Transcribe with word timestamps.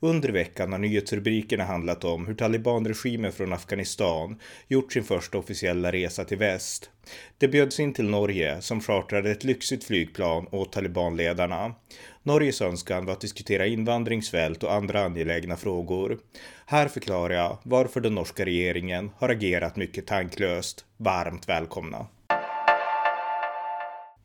Under 0.00 0.28
veckan 0.28 0.72
har 0.72 0.78
nyhetsrubrikerna 0.78 1.64
handlat 1.64 2.04
om 2.04 2.26
hur 2.26 2.34
talibanregimen 2.34 3.32
från 3.32 3.52
Afghanistan 3.52 4.40
gjort 4.68 4.92
sin 4.92 5.04
första 5.04 5.38
officiella 5.38 5.92
resa 5.92 6.24
till 6.24 6.38
väst. 6.38 6.90
Det 7.38 7.48
bjöds 7.48 7.80
in 7.80 7.92
till 7.92 8.08
Norge 8.08 8.60
som 8.60 8.80
chartrade 8.80 9.30
ett 9.30 9.44
lyxigt 9.44 9.84
flygplan 9.84 10.46
åt 10.50 10.72
talibanledarna. 10.72 11.74
Norges 12.22 12.62
önskan 12.62 13.06
var 13.06 13.12
att 13.12 13.20
diskutera 13.20 13.66
invandringsfält 13.66 14.62
och 14.62 14.72
andra 14.72 15.04
angelägna 15.04 15.56
frågor. 15.56 16.18
Här 16.66 16.88
förklarar 16.88 17.34
jag 17.34 17.58
varför 17.62 18.00
den 18.00 18.14
norska 18.14 18.44
regeringen 18.44 19.10
har 19.16 19.28
agerat 19.28 19.76
mycket 19.76 20.06
tanklöst. 20.06 20.84
Varmt 20.96 21.48
välkomna! 21.48 22.06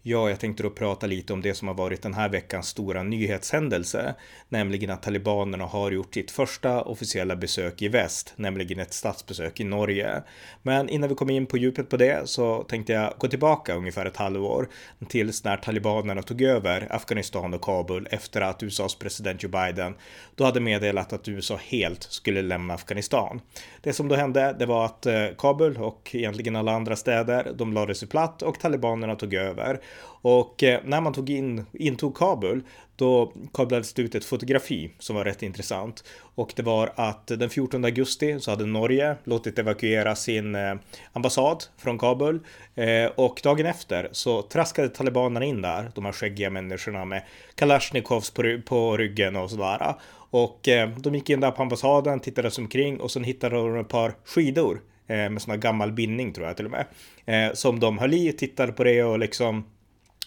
Ja, 0.03 0.29
jag 0.29 0.39
tänkte 0.39 0.63
då 0.63 0.69
prata 0.69 1.07
lite 1.07 1.33
om 1.33 1.41
det 1.41 1.53
som 1.53 1.67
har 1.67 1.75
varit 1.75 2.01
den 2.01 2.13
här 2.13 2.29
veckans 2.29 2.67
stora 2.67 3.03
nyhetshändelse, 3.03 4.15
nämligen 4.49 4.89
att 4.89 5.03
talibanerna 5.03 5.65
har 5.65 5.91
gjort 5.91 6.13
sitt 6.13 6.31
första 6.31 6.81
officiella 6.81 7.35
besök 7.35 7.81
i 7.81 7.87
väst, 7.87 8.33
nämligen 8.35 8.79
ett 8.79 8.93
statsbesök 8.93 9.59
i 9.59 9.63
Norge. 9.63 10.23
Men 10.61 10.89
innan 10.89 11.09
vi 11.09 11.15
kommer 11.15 11.33
in 11.33 11.45
på 11.45 11.57
djupet 11.57 11.89
på 11.89 11.97
det 11.97 12.29
så 12.29 12.63
tänkte 12.63 12.93
jag 12.93 13.13
gå 13.17 13.27
tillbaka 13.27 13.75
ungefär 13.75 14.05
ett 14.05 14.17
halvår 14.17 14.69
tills 15.07 15.43
när 15.43 15.57
talibanerna 15.57 16.21
tog 16.21 16.41
över 16.41 16.87
Afghanistan 16.89 17.53
och 17.53 17.61
Kabul 17.63 18.07
efter 18.11 18.41
att 18.41 18.63
USAs 18.63 18.95
president 18.95 19.43
Joe 19.43 19.49
Biden 19.51 19.95
då 20.35 20.43
hade 20.43 20.59
meddelat 20.59 21.13
att 21.13 21.27
USA 21.27 21.59
helt 21.63 22.03
skulle 22.03 22.41
lämna 22.41 22.73
Afghanistan. 22.73 23.41
Det 23.81 23.93
som 23.93 24.07
då 24.07 24.15
hände, 24.15 24.55
det 24.59 24.65
var 24.65 24.85
att 24.85 25.05
eh, 25.05 25.25
Kabul 25.37 25.77
och 25.77 26.09
egentligen 26.13 26.55
alla 26.55 26.71
andra 26.71 26.95
städer, 26.95 27.51
de 27.55 27.73
lade 27.73 27.95
sig 27.95 28.07
platt 28.07 28.41
och 28.41 28.59
talibanerna 28.59 29.15
tog 29.15 29.33
över. 29.33 29.81
Och 30.21 30.63
eh, 30.63 30.81
när 30.83 31.01
man 31.01 31.13
tog 31.13 31.29
in, 31.29 31.65
intog 31.73 32.17
Kabul, 32.17 32.63
då 32.95 33.33
kablades 33.53 33.93
det 33.93 34.01
ut 34.01 34.15
ett 34.15 34.25
fotografi 34.25 34.91
som 34.99 35.15
var 35.15 35.25
rätt 35.25 35.43
intressant. 35.43 36.03
Och 36.35 36.53
det 36.55 36.63
var 36.63 36.93
att 36.95 37.27
den 37.27 37.49
14 37.49 37.85
augusti 37.85 38.39
så 38.39 38.51
hade 38.51 38.65
Norge 38.65 39.15
låtit 39.23 39.59
evakuera 39.59 40.15
sin 40.15 40.55
eh, 40.55 40.75
ambassad 41.13 41.63
från 41.77 41.99
Kabul. 41.99 42.39
Eh, 42.75 43.05
och 43.15 43.41
dagen 43.43 43.65
efter 43.65 44.09
så 44.11 44.41
traskade 44.41 44.89
talibanerna 44.89 45.45
in 45.45 45.61
där, 45.61 45.91
de 45.95 46.05
här 46.05 46.11
skäggiga 46.11 46.49
människorna 46.49 47.05
med 47.05 47.23
Kalashnikovs 47.55 48.33
på, 48.65 48.97
ryggen 48.97 49.35
och 49.35 49.49
sådär. 49.49 49.95
Och 50.33 50.59
de 50.97 51.15
gick 51.15 51.29
in 51.29 51.39
där 51.39 51.51
på 51.51 51.61
ambassaden, 51.61 52.19
tittade 52.19 52.51
sig 52.51 52.61
omkring 52.61 52.99
och 52.99 53.11
sen 53.11 53.23
hittade 53.23 53.55
de 53.55 53.75
ett 53.75 53.87
par 53.87 54.13
skidor 54.25 54.81
med 55.07 55.41
sån 55.41 55.51
här 55.51 55.57
gammal 55.57 55.91
bindning 55.91 56.33
tror 56.33 56.47
jag 56.47 56.57
till 56.57 56.65
och 56.65 56.71
med. 56.71 57.57
som 57.57 57.79
de 57.79 57.97
höll 57.97 58.13
i, 58.13 58.33
tittade 58.33 58.71
på 58.71 58.83
det 58.83 59.03
och 59.03 59.19
liksom 59.19 59.63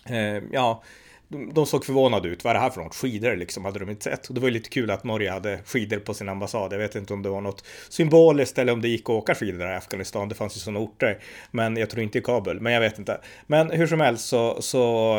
Eh, 0.07 0.43
ja, 0.53 0.83
de, 1.29 1.67
såg 1.67 1.85
förvånade 1.85 2.29
ut. 2.29 2.45
Vad 2.45 2.51
är 2.51 2.55
det 2.55 2.61
här 2.61 2.71
för 2.71 2.81
något? 2.81 2.95
Skidor 2.95 3.37
liksom 3.37 3.65
hade 3.65 3.79
de 3.79 3.91
inte 3.91 4.05
sett. 4.05 4.29
Och 4.29 4.35
det 4.35 4.41
var 4.41 4.49
ju 4.49 4.55
lite 4.55 4.69
kul 4.69 4.91
att 4.91 5.05
Norge 5.05 5.31
hade 5.31 5.59
skidor 5.65 5.99
på 5.99 6.15
sin 6.15 6.29
ambassad. 6.29 6.73
Jag 6.73 6.79
vet 6.79 6.95
inte 6.95 7.15
om 7.15 7.23
det 7.23 7.29
var 7.29 7.41
något 7.41 7.65
symboliskt 7.89 8.59
eller 8.59 8.73
om 8.73 8.81
det 8.81 8.89
gick 8.89 9.03
att 9.03 9.11
åka 9.11 9.35
skidor 9.35 9.59
där 9.59 9.73
i 9.73 9.77
Afghanistan. 9.77 10.29
Det 10.29 10.35
fanns 10.35 10.57
ju 10.57 10.61
sådana 10.61 10.81
orter. 10.81 11.19
Men 11.51 11.77
jag 11.77 11.91
tror 11.91 12.03
inte 12.03 12.19
i 12.19 12.21
Kabul. 12.21 12.61
Men 12.61 12.73
jag 12.73 12.81
vet 12.81 12.99
inte. 12.99 13.21
Men 13.47 13.71
hur 13.71 13.87
som 13.87 14.01
helst 14.01 14.27
så, 14.27 14.63
så 14.63 15.15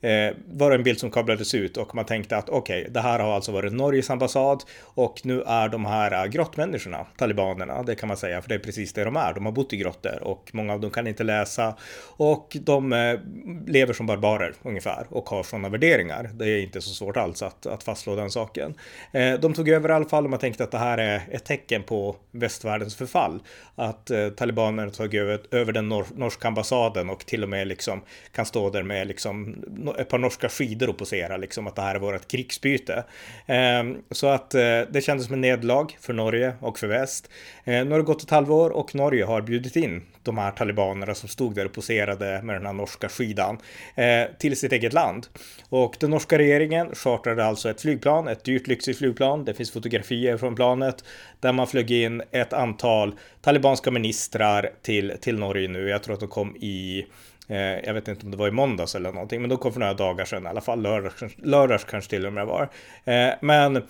eh, 0.00 0.34
var 0.46 0.70
det 0.70 0.76
en 0.76 0.82
bild 0.82 0.98
som 0.98 1.10
kablades 1.10 1.54
ut 1.54 1.76
och 1.76 1.94
man 1.94 2.04
tänkte 2.04 2.36
att 2.36 2.48
okej, 2.48 2.80
okay, 2.80 2.92
det 2.92 3.00
här 3.00 3.18
har 3.18 3.34
alltså 3.34 3.52
varit 3.52 3.72
Norges 3.72 4.10
ambassad 4.10 4.62
och 4.82 5.20
nu 5.24 5.42
är 5.42 5.68
de 5.68 5.84
här 5.84 6.26
grottmänniskorna, 6.26 7.06
talibanerna, 7.16 7.82
det 7.82 7.94
kan 7.94 8.08
man 8.08 8.16
säga, 8.16 8.42
för 8.42 8.48
det 8.48 8.54
är 8.54 8.58
precis 8.58 8.92
det 8.92 9.04
de 9.04 9.16
är. 9.16 9.34
De 9.34 9.46
har 9.46 9.52
bott 9.52 9.72
i 9.72 9.76
grottor 9.76 10.22
och 10.22 10.50
många 10.52 10.72
av 10.72 10.80
dem 10.80 10.90
kan 10.90 11.06
inte 11.06 11.24
läsa 11.24 11.76
och 12.16 12.56
de 12.60 12.92
eh, 12.92 13.18
lever 13.66 13.92
som 13.92 14.06
barbarer 14.06 14.54
ungefär 14.62 15.06
och 15.08 15.28
har 15.28 15.39
sådana 15.42 15.68
värderingar. 15.68 16.30
Det 16.34 16.48
är 16.48 16.62
inte 16.62 16.80
så 16.80 16.90
svårt 16.90 17.16
alls 17.16 17.42
att, 17.42 17.66
att 17.66 17.82
fastslå 17.82 18.16
den 18.16 18.30
saken. 18.30 18.74
Eh, 19.12 19.34
de 19.34 19.54
tog 19.54 19.68
över 19.68 19.88
i 19.88 19.92
alla 19.92 20.04
fall 20.04 20.24
och 20.24 20.30
man 20.30 20.38
tänkte 20.38 20.64
att 20.64 20.70
det 20.70 20.78
här 20.78 20.98
är 20.98 21.22
ett 21.30 21.44
tecken 21.44 21.82
på 21.82 22.16
västvärldens 22.30 22.96
förfall. 22.96 23.42
Att 23.74 24.10
eh, 24.10 24.28
talibanerna 24.28 24.90
tog 24.90 25.14
över, 25.14 25.40
över 25.50 25.72
den 25.72 25.88
nor 25.88 26.06
norska 26.16 26.48
ambassaden 26.48 27.10
och 27.10 27.26
till 27.26 27.42
och 27.42 27.48
med 27.48 27.66
liksom 27.66 28.00
kan 28.32 28.46
stå 28.46 28.70
där 28.70 28.82
med 28.82 29.06
liksom 29.06 29.64
ett 29.98 30.08
par 30.08 30.18
norska 30.18 30.48
skidor 30.48 30.88
och 30.88 30.98
posera 30.98 31.36
liksom 31.36 31.66
att 31.66 31.76
det 31.76 31.82
här 31.82 31.94
är 31.94 31.98
vårt 31.98 32.28
krigsbyte. 32.28 33.04
Eh, 33.46 33.84
så 34.10 34.26
att 34.26 34.54
eh, 34.54 34.80
det 34.90 35.04
kändes 35.04 35.26
som 35.26 35.34
en 35.34 35.40
nederlag 35.40 35.86
för 36.00 36.12
Norge 36.12 36.52
och 36.60 36.78
för 36.78 36.86
väst. 36.86 37.30
Eh, 37.64 37.84
nu 37.84 37.90
har 37.90 37.98
det 37.98 38.04
gått 38.04 38.22
ett 38.22 38.30
halvår 38.30 38.70
och 38.70 38.94
Norge 38.94 39.24
har 39.24 39.40
bjudit 39.40 39.76
in 39.76 40.02
de 40.22 40.38
här 40.38 40.50
talibanerna 40.50 41.14
som 41.14 41.28
stod 41.28 41.54
där 41.54 41.64
och 41.64 41.72
poserade 41.72 42.42
med 42.42 42.56
den 42.56 42.66
här 42.66 42.72
norska 42.72 43.08
skidan 43.08 43.58
eh, 43.94 44.24
till 44.38 44.56
sitt 44.56 44.72
eget 44.72 44.92
land. 44.92 45.26
Och 45.68 45.96
den 46.00 46.10
norska 46.10 46.38
regeringen 46.38 46.94
chartrade 46.94 47.44
alltså 47.44 47.70
ett 47.70 47.80
flygplan, 47.80 48.28
ett 48.28 48.44
dyrt 48.44 48.66
lyxigt 48.66 48.98
flygplan. 48.98 49.44
Det 49.44 49.54
finns 49.54 49.70
fotografier 49.70 50.36
från 50.36 50.54
planet 50.54 51.04
där 51.40 51.52
man 51.52 51.66
flög 51.66 51.90
in 51.90 52.22
ett 52.30 52.52
antal 52.52 53.14
talibanska 53.40 53.90
ministrar 53.90 54.70
till, 54.82 55.12
till 55.20 55.38
Norge 55.38 55.68
nu. 55.68 55.88
Jag 55.88 56.02
tror 56.02 56.14
att 56.14 56.20
de 56.20 56.28
kom 56.28 56.56
i 56.56 57.06
eh, 57.48 57.56
jag 57.58 57.94
vet 57.94 58.08
inte 58.08 58.24
om 58.24 58.30
det 58.30 58.36
var 58.36 58.48
i 58.48 58.50
måndags 58.50 58.94
eller 58.94 59.12
någonting, 59.12 59.40
men 59.40 59.50
de 59.50 59.58
kom 59.58 59.72
för 59.72 59.80
några 59.80 59.94
dagar 59.94 60.24
sedan 60.24 60.44
i 60.44 60.48
alla 60.48 60.60
fall. 60.60 60.82
Lördags, 60.82 61.22
lördags 61.36 61.84
kanske 61.84 62.10
till 62.10 62.26
och 62.26 62.32
med 62.32 62.46
var. 62.46 62.68
Eh, 63.04 63.30
men 63.40 63.82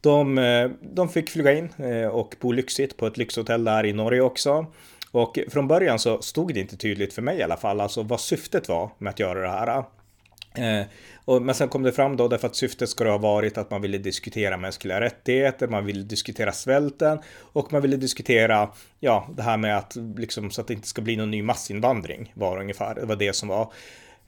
de, 0.00 0.38
eh, 0.38 0.70
de 0.80 1.08
fick 1.08 1.30
flyga 1.30 1.52
in 1.52 1.68
och 2.10 2.36
bo 2.40 2.52
lyxigt 2.52 2.96
på 2.96 3.06
ett 3.06 3.16
lyxhotell 3.16 3.64
där 3.64 3.86
i 3.86 3.92
Norge 3.92 4.20
också. 4.20 4.66
Och 5.10 5.38
från 5.50 5.68
början 5.68 5.98
så 5.98 6.22
stod 6.22 6.54
det 6.54 6.60
inte 6.60 6.76
tydligt 6.76 7.12
för 7.12 7.22
mig 7.22 7.38
i 7.38 7.42
alla 7.42 7.56
fall, 7.56 7.80
alltså 7.80 8.02
vad 8.02 8.20
syftet 8.20 8.68
var 8.68 8.90
med 8.98 9.10
att 9.10 9.18
göra 9.18 9.40
det 9.40 9.48
här. 9.48 9.84
Eh, 10.58 10.86
och, 11.24 11.42
men 11.42 11.54
sen 11.54 11.68
kom 11.68 11.82
det 11.82 11.92
fram 11.92 12.16
då 12.16 12.28
därför 12.28 12.46
att 12.46 12.56
syftet 12.56 12.88
ska 12.88 13.10
ha 13.10 13.18
varit 13.18 13.58
att 13.58 13.70
man 13.70 13.82
ville 13.82 13.98
diskutera 13.98 14.56
mänskliga 14.56 15.00
rättigheter, 15.00 15.68
man 15.68 15.84
ville 15.84 16.02
diskutera 16.02 16.52
svälten 16.52 17.18
och 17.38 17.72
man 17.72 17.82
ville 17.82 17.96
diskutera, 17.96 18.70
ja, 19.00 19.28
det 19.36 19.42
här 19.42 19.56
med 19.56 19.78
att 19.78 19.96
liksom 20.16 20.50
så 20.50 20.60
att 20.60 20.66
det 20.66 20.74
inte 20.74 20.88
ska 20.88 21.02
bli 21.02 21.16
någon 21.16 21.30
ny 21.30 21.42
massinvandring 21.42 22.32
var 22.34 22.60
ungefär, 22.60 22.94
det 22.94 23.06
var 23.06 23.16
det 23.16 23.32
som 23.32 23.48
var 23.48 23.72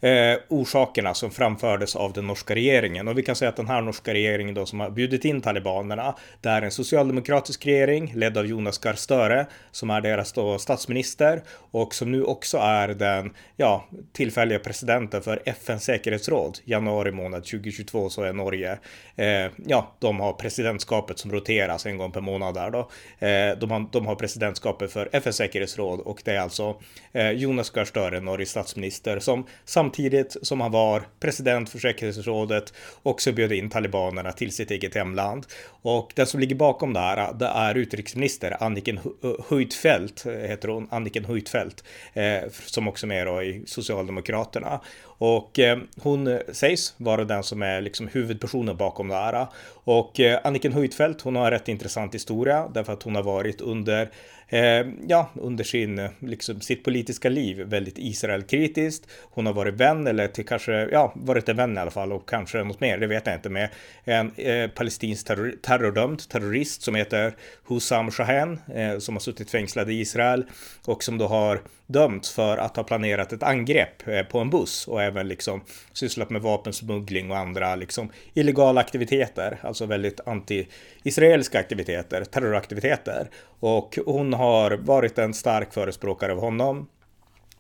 eh, 0.00 0.38
orsakerna 0.48 1.14
som 1.14 1.30
framfördes 1.30 1.96
av 1.96 2.12
den 2.12 2.26
norska 2.26 2.54
regeringen. 2.54 3.08
Och 3.08 3.18
vi 3.18 3.22
kan 3.22 3.36
säga 3.36 3.48
att 3.48 3.56
den 3.56 3.68
här 3.68 3.82
norska 3.82 4.14
regeringen 4.14 4.54
då 4.54 4.66
som 4.66 4.80
har 4.80 4.90
bjudit 4.90 5.24
in 5.24 5.40
talibanerna, 5.40 6.14
det 6.40 6.48
är 6.48 6.62
en 6.62 6.70
socialdemokratisk 6.70 7.66
regering 7.66 8.12
ledd 8.14 8.38
av 8.38 8.46
Jonas 8.46 8.78
Gahr 8.78 8.94
Støre 8.94 9.46
som 9.70 9.90
är 9.90 10.00
deras 10.00 10.32
då 10.32 10.58
statsminister 10.58 11.42
och 11.50 11.94
som 11.94 12.12
nu 12.12 12.24
också 12.24 12.58
är 12.58 12.88
den 12.88 13.34
ja, 13.56 13.84
tillfälliga 14.12 14.58
presidenten 14.58 15.22
för 15.22 15.42
FNs 15.44 15.84
säkerhetsråd. 15.84 16.58
Januari 16.64 17.12
månad 17.12 17.44
2022 17.44 18.10
så 18.10 18.22
är 18.22 18.32
Norge, 18.32 18.78
eh, 19.16 19.50
ja, 19.66 19.94
de 19.98 20.20
har 20.20 20.32
presidentskapet 20.32 21.18
som 21.18 21.32
roteras 21.32 21.86
en 21.86 21.98
gång 21.98 22.12
per 22.12 22.20
månad 22.20 22.54
där 22.54 22.70
då. 22.70 22.78
Eh, 23.26 23.58
de, 23.58 23.70
har, 23.70 23.92
de 23.92 24.06
har 24.06 24.14
presidentskapet 24.14 24.92
för 24.92 25.08
FNs 25.12 25.36
säkerhetsråd 25.36 26.00
och 26.00 26.22
det 26.24 26.32
är 26.32 26.40
alltså 26.40 26.76
eh, 27.12 27.30
Jonas 27.30 27.70
Gahr 27.70 27.84
Støre, 27.84 28.20
Norges 28.20 28.50
statsminister, 28.50 29.18
som 29.18 29.46
samt 29.64 29.89
samtidigt 29.90 30.36
som 30.42 30.60
han 30.60 30.72
var 30.72 31.02
president 31.20 31.70
för 31.70 31.78
säkerhetsrådet 31.78 32.72
också 33.02 33.32
bjöd 33.32 33.52
in 33.52 33.70
talibanerna 33.70 34.32
till 34.32 34.52
sitt 34.52 34.70
eget 34.70 34.94
hemland. 34.94 35.46
Och 35.82 36.12
den 36.16 36.26
som 36.26 36.40
ligger 36.40 36.56
bakom 36.56 36.92
det 36.92 37.00
här, 37.00 37.32
det 37.32 37.46
är 37.46 37.74
utrikesminister 37.74 38.56
Anniken 38.60 39.00
Huitfeldt, 39.48 40.26
heter 40.26 40.68
hon, 40.68 40.88
Anniken 40.90 41.24
Huitfeldt, 41.24 41.84
eh, 42.14 42.50
som 42.66 42.88
också 42.88 43.06
är 43.06 43.08
med 43.08 43.26
då 43.26 43.42
i 43.42 43.62
Socialdemokraterna. 43.66 44.80
Och 45.02 45.58
eh, 45.58 45.78
hon 46.02 46.38
sägs 46.52 46.94
vara 46.96 47.24
den 47.24 47.42
som 47.42 47.62
är 47.62 47.80
liksom 47.80 48.08
huvudpersonen 48.08 48.76
bakom 48.76 49.08
det 49.08 49.14
här. 49.14 49.46
Och 49.84 50.20
eh, 50.20 50.40
Anniken 50.44 50.72
Huitfeldt, 50.72 51.22
hon 51.22 51.36
har 51.36 51.44
en 51.44 51.50
rätt 51.50 51.68
intressant 51.68 52.14
historia 52.14 52.68
därför 52.74 52.92
att 52.92 53.02
hon 53.02 53.14
har 53.14 53.22
varit 53.22 53.60
under 53.60 54.10
eh, 54.50 54.86
ja, 55.08 55.30
under 55.34 55.64
sin, 55.64 55.98
eh, 55.98 56.10
liksom, 56.18 56.60
sitt 56.60 56.84
politiska 56.84 57.28
liv 57.28 57.60
väldigt 57.60 57.98
Israelkritiskt. 57.98 59.06
Hon 59.30 59.46
har 59.46 59.52
varit 59.52 59.74
vän, 59.74 60.06
eller 60.06 60.28
till 60.28 60.46
kanske, 60.46 60.72
ja, 60.72 61.12
varit 61.16 61.48
en 61.48 61.56
vän 61.56 61.76
i 61.76 61.80
alla 61.80 61.90
fall 61.90 62.12
och 62.12 62.28
kanske 62.28 62.64
något 62.64 62.80
mer, 62.80 62.98
det 62.98 63.06
vet 63.06 63.26
jag 63.26 63.34
inte, 63.34 63.48
med 63.48 63.68
en 64.04 64.32
eh, 64.36 64.70
palestinsk 64.70 65.26
terror, 65.26 65.54
terrordömd 65.62 66.28
terrorist 66.28 66.82
som 66.82 66.94
heter 66.94 67.34
Hussam 67.68 68.10
Shahen, 68.10 68.60
eh, 68.74 68.98
som 68.98 69.14
har 69.14 69.20
suttit 69.20 69.50
fängslad 69.50 69.90
i 69.90 70.00
Israel 70.00 70.44
och 70.86 71.02
som 71.02 71.18
då 71.18 71.26
har 71.26 71.60
dömts 71.92 72.30
för 72.30 72.58
att 72.58 72.76
ha 72.76 72.84
planerat 72.84 73.32
ett 73.32 73.42
angrepp 73.42 74.08
eh, 74.08 74.22
på 74.22 74.38
en 74.38 74.50
buss 74.50 74.88
och 74.88 75.02
även 75.02 75.28
liksom 75.28 75.60
sysslat 75.92 76.30
med 76.30 76.42
vapensmuggling 76.42 77.30
och 77.30 77.38
andra 77.38 77.76
liksom 77.76 78.10
illegala 78.34 78.80
aktiviteter, 78.80 79.58
alltså 79.62 79.86
väldigt 79.86 80.20
anti-israeliska 80.26 81.58
aktiviteter, 81.58 82.24
terroraktiviteter. 82.24 83.30
Och 83.60 83.98
hon 84.06 84.32
har 84.32 84.70
varit 84.70 85.18
en 85.18 85.34
stark 85.34 85.72
förespråkare 85.72 86.32
av 86.32 86.40
honom 86.40 86.86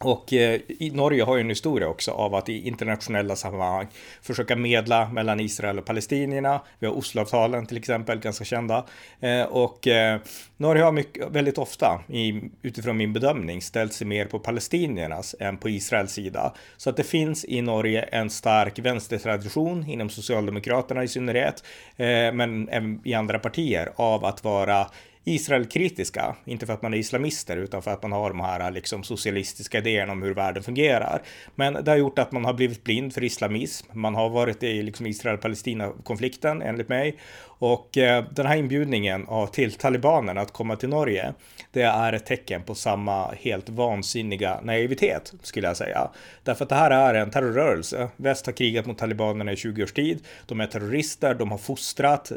och 0.04 0.32
eh, 0.32 0.60
i 0.68 0.90
Norge 0.94 1.24
har 1.24 1.36
ju 1.36 1.40
en 1.40 1.48
historia 1.48 1.88
också 1.88 2.10
av 2.10 2.34
att 2.34 2.48
i 2.48 2.68
internationella 2.68 3.36
sammanhang 3.36 3.86
försöka 4.22 4.56
medla 4.56 5.08
mellan 5.08 5.40
Israel 5.40 5.78
och 5.78 5.84
palestinierna. 5.84 6.60
Vi 6.78 6.86
har 6.86 6.94
Osloavtalen 6.94 7.66
till 7.66 7.76
exempel, 7.76 8.18
ganska 8.18 8.44
kända. 8.44 8.84
Eh, 9.20 9.42
och 9.42 9.86
eh, 9.86 10.20
Norge 10.56 10.82
har 10.82 10.92
mycket, 10.92 11.30
väldigt 11.30 11.58
ofta, 11.58 12.02
i, 12.08 12.42
utifrån 12.62 12.96
min 12.96 13.12
bedömning, 13.12 13.62
ställt 13.62 13.92
sig 13.92 14.06
mer 14.06 14.24
på 14.24 14.38
palestiniernas 14.38 15.34
än 15.40 15.56
på 15.56 15.68
Israels 15.68 16.12
sida. 16.12 16.54
Så 16.76 16.90
att 16.90 16.96
det 16.96 17.04
finns 17.04 17.44
i 17.44 17.62
Norge 17.62 18.02
en 18.02 18.30
stark 18.30 18.78
vänstertradition 18.78 19.88
inom 19.88 20.10
Socialdemokraterna 20.10 21.04
i 21.04 21.08
synnerhet, 21.08 21.64
eh, 21.96 22.06
men 22.06 22.68
även 22.68 23.00
i 23.04 23.14
andra 23.14 23.38
partier 23.38 23.92
av 23.96 24.24
att 24.24 24.44
vara 24.44 24.86
Israelkritiska, 25.24 26.36
inte 26.44 26.66
för 26.66 26.72
att 26.72 26.82
man 26.82 26.94
är 26.94 26.98
islamister 26.98 27.56
utan 27.56 27.82
för 27.82 27.90
att 27.90 28.02
man 28.02 28.12
har 28.12 28.30
de 28.30 28.40
här 28.40 28.70
liksom 28.70 29.02
socialistiska 29.02 29.78
idéerna 29.78 30.12
om 30.12 30.22
hur 30.22 30.34
världen 30.34 30.62
fungerar. 30.62 31.22
Men 31.54 31.84
det 31.84 31.90
har 31.90 31.98
gjort 31.98 32.18
att 32.18 32.32
man 32.32 32.44
har 32.44 32.54
blivit 32.54 32.84
blind 32.84 33.14
för 33.14 33.24
islamism. 33.24 33.86
Man 33.92 34.14
har 34.14 34.28
varit 34.28 34.62
i 34.62 34.82
liksom 34.82 35.06
Israel-Palestina-konflikten 35.06 36.62
enligt 36.62 36.88
mig 36.88 37.16
och 37.60 37.98
eh, 37.98 38.24
den 38.30 38.46
här 38.46 38.56
inbjudningen 38.56 39.26
till 39.52 39.72
talibanerna 39.72 40.40
att 40.40 40.52
komma 40.52 40.76
till 40.76 40.88
Norge, 40.88 41.34
det 41.72 41.82
är 41.82 42.12
ett 42.12 42.26
tecken 42.26 42.62
på 42.62 42.74
samma 42.74 43.32
helt 43.32 43.68
vansinniga 43.68 44.60
naivitet 44.62 45.32
skulle 45.42 45.66
jag 45.66 45.76
säga. 45.76 46.10
Därför 46.44 46.64
att 46.64 46.68
det 46.68 46.74
här 46.74 46.90
är 46.90 47.14
en 47.14 47.30
terrorrörelse. 47.30 48.08
Väst 48.16 48.46
har 48.46 48.52
krigat 48.52 48.86
mot 48.86 48.98
talibanerna 48.98 49.52
i 49.52 49.56
20 49.56 49.82
års 49.82 49.92
tid. 49.92 50.24
De 50.46 50.60
är 50.60 50.66
terrorister, 50.66 51.34
de 51.34 51.50
har 51.50 51.58
fostrat 51.58 52.32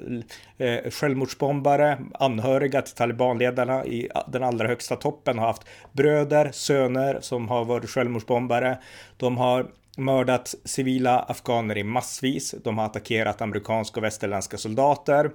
eh, 0.63 0.92
självmordsbombare, 0.92 1.98
anhöriga 2.13 2.81
till 2.81 2.95
talibanledarna 2.95 3.86
i 3.86 4.10
den 4.27 4.44
allra 4.44 4.68
högsta 4.68 4.95
toppen 4.95 5.39
har 5.39 5.48
haft 5.48 5.68
bröder, 5.92 6.51
söner 6.51 7.18
som 7.21 7.48
har 7.50 7.65
varit 7.65 7.89
självmordsbombare. 7.89 8.77
De 9.18 9.38
har 9.38 9.68
mördat 9.98 10.56
civila 10.65 11.19
afghaner 11.19 11.77
i 11.77 11.83
massvis. 11.83 12.56
De 12.63 12.77
har 12.77 12.86
attackerat 12.86 13.42
amerikanska 13.42 14.00
och 14.00 14.04
västerländska 14.04 14.57
soldater. 14.57 15.31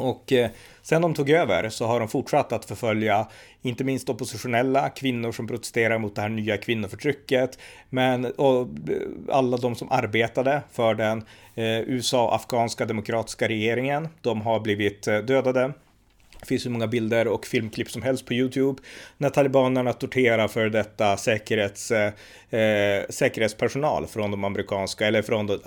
Och 0.00 0.32
eh, 0.32 0.50
sen 0.82 1.02
de 1.02 1.14
tog 1.14 1.30
över 1.30 1.68
så 1.68 1.86
har 1.86 2.00
de 2.00 2.08
fortsatt 2.08 2.52
att 2.52 2.64
förfölja 2.64 3.26
inte 3.62 3.84
minst 3.84 4.08
oppositionella 4.08 4.88
kvinnor 4.88 5.32
som 5.32 5.46
protesterar 5.46 5.98
mot 5.98 6.14
det 6.14 6.22
här 6.22 6.28
nya 6.28 6.56
kvinnoförtrycket. 6.56 7.58
Men 7.90 8.24
och 8.24 8.62
eh, 8.62 9.34
alla 9.34 9.56
de 9.56 9.74
som 9.74 9.92
arbetade 9.92 10.62
för 10.72 10.94
den 10.94 11.18
eh, 11.54 11.80
USA-afghanska 11.80 12.86
demokratiska 12.86 13.48
regeringen. 13.48 14.08
De 14.20 14.40
har 14.40 14.60
blivit 14.60 15.08
eh, 15.08 15.18
dödade. 15.18 15.72
Det 16.40 16.46
finns 16.46 16.66
hur 16.66 16.70
många 16.70 16.86
bilder 16.86 17.28
och 17.28 17.46
filmklipp 17.46 17.90
som 17.90 18.02
helst 18.02 18.26
på 18.26 18.34
YouTube 18.34 18.82
när 19.18 19.30
talibanerna 19.30 19.92
torterar 19.92 20.48
för 20.48 20.68
detta 20.68 21.16
säkerhets, 21.16 21.90
eh, 21.90 22.12
eh 22.60 23.04
säkerhetspersonal 23.08 24.06
från 24.06 24.30
de 24.30 24.44
amerikanska 24.44 25.06
eller 25.06 25.22
från 25.22 25.46
de, 25.46 25.58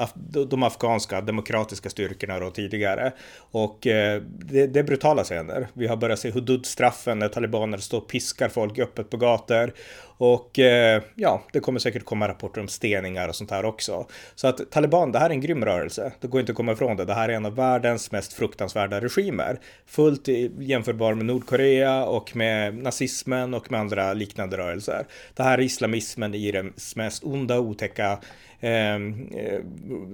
de 0.49 0.63
afghanska 0.63 1.21
demokratiska 1.21 1.89
styrkorna 1.89 2.39
då 2.39 2.49
tidigare. 2.49 3.11
Och 3.37 3.87
eh, 3.87 4.21
det, 4.21 4.67
det 4.67 4.79
är 4.79 4.83
brutala 4.83 5.23
scener. 5.23 5.67
Vi 5.73 5.87
har 5.87 5.95
börjat 5.95 6.19
se 6.19 6.31
hudud-straffen 6.31 7.19
när 7.19 7.27
talibaner 7.29 7.77
står 7.77 7.97
och 7.97 8.07
piskar 8.07 8.49
folk 8.49 8.79
öppet 8.79 9.09
på 9.09 9.17
gator 9.17 9.73
och 10.17 10.59
eh, 10.59 11.01
ja, 11.15 11.43
det 11.51 11.59
kommer 11.59 11.79
säkert 11.79 12.05
komma 12.05 12.27
rapporter 12.27 12.61
om 12.61 12.67
steningar 12.67 13.27
och 13.27 13.35
sånt 13.35 13.51
här 13.51 13.65
också. 13.65 14.07
Så 14.35 14.47
att 14.47 14.71
Taliban, 14.71 15.11
det 15.11 15.19
här 15.19 15.29
är 15.29 15.33
en 15.33 15.41
grym 15.41 15.65
rörelse. 15.65 16.11
Det 16.19 16.27
går 16.27 16.39
inte 16.39 16.51
att 16.51 16.55
komma 16.55 16.71
ifrån 16.71 16.97
det. 16.97 17.05
Det 17.05 17.13
här 17.13 17.29
är 17.29 17.33
en 17.33 17.45
av 17.45 17.55
världens 17.55 18.11
mest 18.11 18.33
fruktansvärda 18.33 19.01
regimer. 19.01 19.59
Fullt 19.85 20.27
jämförbar 20.59 21.13
med 21.13 21.25
Nordkorea 21.25 22.05
och 22.05 22.35
med 22.35 22.77
nazismen 22.77 23.53
och 23.53 23.71
med 23.71 23.79
andra 23.79 24.13
liknande 24.13 24.57
rörelser. 24.57 25.05
Det 25.33 25.43
här 25.43 25.57
är 25.57 25.61
islamismen 25.61 26.33
i 26.33 26.51
den 26.51 26.73
mest 26.95 27.23
onda, 27.23 27.59
otäcka 27.59 28.19
eh, 28.63 28.95
eh, 28.95 29.61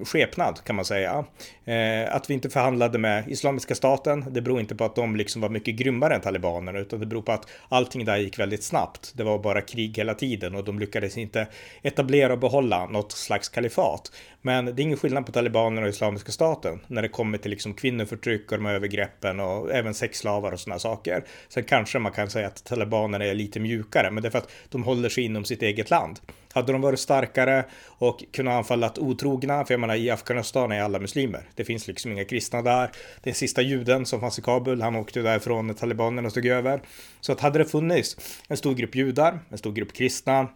skepnad 0.05 0.63
kan 0.63 0.75
man 0.75 0.85
säga. 0.85 1.25
Eh, 1.65 2.15
att 2.15 2.29
vi 2.29 2.33
inte 2.33 2.49
förhandlade 2.49 2.97
med 2.97 3.27
Islamiska 3.27 3.75
staten, 3.75 4.25
det 4.31 4.41
beror 4.41 4.59
inte 4.59 4.75
på 4.75 4.85
att 4.85 4.95
de 4.95 5.15
liksom 5.15 5.41
var 5.41 5.49
mycket 5.49 5.75
grymmare 5.75 6.15
än 6.15 6.21
talibanerna, 6.21 6.79
utan 6.79 6.99
det 6.99 7.05
beror 7.05 7.21
på 7.21 7.31
att 7.31 7.47
allting 7.69 8.05
där 8.05 8.17
gick 8.17 8.39
väldigt 8.39 8.63
snabbt. 8.63 9.13
Det 9.15 9.23
var 9.23 9.39
bara 9.39 9.61
krig 9.61 9.98
hela 9.99 10.13
tiden 10.13 10.55
och 10.55 10.63
de 10.63 10.79
lyckades 10.79 11.17
inte 11.17 11.47
etablera 11.81 12.33
och 12.33 12.39
behålla 12.39 12.85
något 12.85 13.11
slags 13.11 13.49
kalifat. 13.49 14.11
Men 14.41 14.65
det 14.65 14.71
är 14.71 14.83
ingen 14.83 14.97
skillnad 14.97 15.25
på 15.25 15.31
talibanerna 15.31 15.81
och 15.87 15.93
Islamiska 15.93 16.31
staten 16.31 16.79
när 16.87 17.01
det 17.01 17.07
kommer 17.07 17.37
till 17.37 17.51
liksom 17.51 17.73
kvinnoförtryck 17.73 18.51
och 18.51 18.57
de 18.57 18.65
här 18.65 18.73
övergreppen 18.73 19.39
och 19.39 19.71
även 19.71 19.93
sexslavar 19.93 20.51
och 20.51 20.59
sådana 20.59 20.79
saker. 20.79 21.23
Sen 21.49 21.63
kanske 21.63 21.99
man 21.99 22.11
kan 22.11 22.29
säga 22.29 22.47
att 22.47 22.63
talibanerna 22.63 23.25
är 23.25 23.33
lite 23.33 23.59
mjukare, 23.59 24.11
men 24.11 24.23
det 24.23 24.29
är 24.29 24.31
för 24.31 24.37
att 24.39 24.51
de 24.69 24.83
håller 24.83 25.09
sig 25.09 25.23
inom 25.23 25.45
sitt 25.45 25.61
eget 25.61 25.89
land. 25.89 26.19
Hade 26.53 26.71
de 26.71 26.81
varit 26.81 26.99
starkare 26.99 27.65
och 27.85 28.23
kunnat 28.31 28.53
anfalla 28.53 28.93
otrogna, 28.97 29.65
för 29.65 29.73
jag 29.73 29.79
menar 29.79 29.95
i 29.95 30.09
Afghanistan 30.09 30.71
är 30.71 30.81
alla 30.81 30.99
muslimer. 30.99 31.49
Det 31.55 31.65
finns 31.65 31.87
liksom 31.87 32.11
inga 32.11 32.25
kristna 32.25 32.61
där. 32.61 32.91
Den 33.23 33.33
sista 33.33 33.61
juden 33.61 34.05
som 34.05 34.19
fanns 34.19 34.39
i 34.39 34.41
Kabul, 34.41 34.81
han 34.81 34.95
åkte 34.95 35.21
därifrån 35.21 35.67
när 35.67 35.73
talibanerna 35.73 36.29
stod 36.29 36.45
över. 36.45 36.81
Så 37.21 37.31
att 37.31 37.39
hade 37.39 37.59
det 37.59 37.65
funnits 37.65 38.17
en 38.47 38.57
stor 38.57 38.75
grupp 38.75 38.95
judar, 38.95 39.39
en 39.49 39.57
stor 39.57 39.71
grupp 39.71 39.93
kristna, 39.93 40.47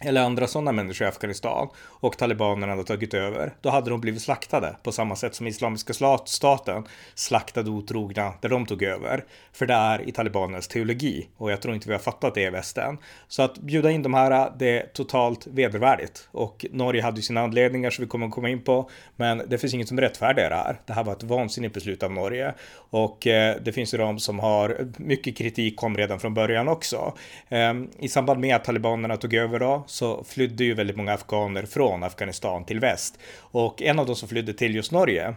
eller 0.00 0.20
andra 0.20 0.46
sådana 0.46 0.72
människor 0.72 1.06
i 1.06 1.08
Afghanistan 1.08 1.68
och 1.84 2.18
talibanerna 2.18 2.72
hade 2.72 2.84
tagit 2.84 3.14
över, 3.14 3.54
då 3.60 3.70
hade 3.70 3.90
de 3.90 4.00
blivit 4.00 4.22
slaktade 4.22 4.76
på 4.82 4.92
samma 4.92 5.16
sätt 5.16 5.34
som 5.34 5.46
Islamiska 5.46 5.92
staten 6.24 6.84
slaktade 7.14 7.70
otrogna 7.70 8.32
där 8.40 8.48
de 8.48 8.66
tog 8.66 8.82
över. 8.82 9.24
För 9.52 9.66
det 9.66 9.74
är 9.74 10.08
i 10.08 10.12
talibanernas 10.12 10.68
teologi 10.68 11.28
och 11.36 11.52
jag 11.52 11.62
tror 11.62 11.74
inte 11.74 11.88
vi 11.88 11.94
har 11.94 12.00
fattat 12.00 12.34
det 12.34 12.42
i 12.42 12.50
västen. 12.50 12.98
Så 13.28 13.42
att 13.42 13.58
bjuda 13.58 13.90
in 13.90 14.02
de 14.02 14.14
här, 14.14 14.52
det 14.58 14.78
är 14.78 14.86
totalt 14.86 15.46
vedervärdigt 15.46 16.28
och 16.30 16.66
Norge 16.70 17.02
hade 17.02 17.16
ju 17.16 17.22
sina 17.22 17.40
anledningar 17.40 17.90
som 17.90 18.04
vi 18.04 18.08
kommer 18.08 18.26
att 18.26 18.32
komma 18.32 18.48
in 18.48 18.62
på, 18.62 18.90
men 19.16 19.42
det 19.46 19.58
finns 19.58 19.74
inget 19.74 19.88
som 19.88 20.00
rättfärdigar 20.00 20.50
det 20.50 20.56
här. 20.56 20.80
Det 20.86 20.92
här 20.92 21.04
var 21.04 21.12
ett 21.12 21.22
vansinnigt 21.22 21.74
beslut 21.74 22.02
av 22.02 22.12
Norge 22.12 22.54
och 22.74 23.26
eh, 23.26 23.56
det 23.62 23.72
finns 23.72 23.94
ju 23.94 23.98
de 23.98 24.18
som 24.18 24.38
har 24.38 24.88
mycket 24.96 25.36
kritik 25.36 25.76
kom 25.76 25.96
redan 25.96 26.20
från 26.20 26.34
början 26.34 26.68
också. 26.68 27.12
Eh, 27.48 27.74
I 27.98 28.08
samband 28.08 28.40
med 28.40 28.56
att 28.56 28.64
talibanerna 28.64 29.16
tog 29.16 29.34
över 29.34 29.58
då 29.58 29.83
så 29.86 30.24
flydde 30.24 30.64
ju 30.64 30.74
väldigt 30.74 30.96
många 30.96 31.12
afghaner 31.12 31.62
från 31.66 32.02
Afghanistan 32.02 32.64
till 32.64 32.80
väst. 32.80 33.18
Och 33.38 33.82
en 33.82 33.98
av 33.98 34.06
de 34.06 34.16
som 34.16 34.28
flydde 34.28 34.54
till 34.54 34.74
just 34.74 34.92
Norge 34.92 35.28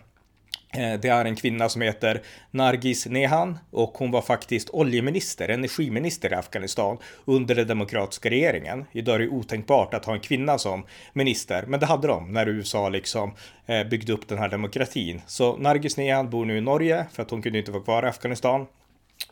eh, 0.73 0.93
det 1.01 1.07
är 1.07 1.25
en 1.25 1.35
kvinna 1.35 1.69
som 1.69 1.81
heter 1.81 2.21
Nargis 2.51 3.05
Nehan 3.05 3.59
och 3.71 3.97
hon 3.97 4.11
var 4.11 4.21
faktiskt 4.21 4.69
oljeminister, 4.69 5.49
energiminister 5.49 6.31
i 6.31 6.35
Afghanistan 6.35 6.97
under 7.25 7.55
den 7.55 7.67
demokratiska 7.67 8.29
regeringen. 8.29 8.85
Idag 8.91 9.15
är 9.15 9.19
det 9.19 9.27
otänkbart 9.27 9.93
att 9.93 10.05
ha 10.05 10.13
en 10.13 10.19
kvinna 10.19 10.57
som 10.57 10.85
minister, 11.13 11.65
men 11.67 11.79
det 11.79 11.85
hade 11.85 12.07
de 12.07 12.33
när 12.33 12.47
USA 12.47 12.89
liksom 12.89 13.33
eh, 13.65 13.83
byggde 13.83 14.13
upp 14.13 14.27
den 14.27 14.37
här 14.37 14.49
demokratin. 14.49 15.21
Så 15.27 15.57
Nargis 15.57 15.97
Nehan 15.97 16.29
bor 16.29 16.45
nu 16.45 16.57
i 16.57 16.61
Norge 16.61 17.05
för 17.13 17.23
att 17.23 17.31
hon 17.31 17.41
kunde 17.41 17.59
inte 17.59 17.71
vara 17.71 17.83
kvar 17.83 18.03
i 18.03 18.07
Afghanistan 18.07 18.67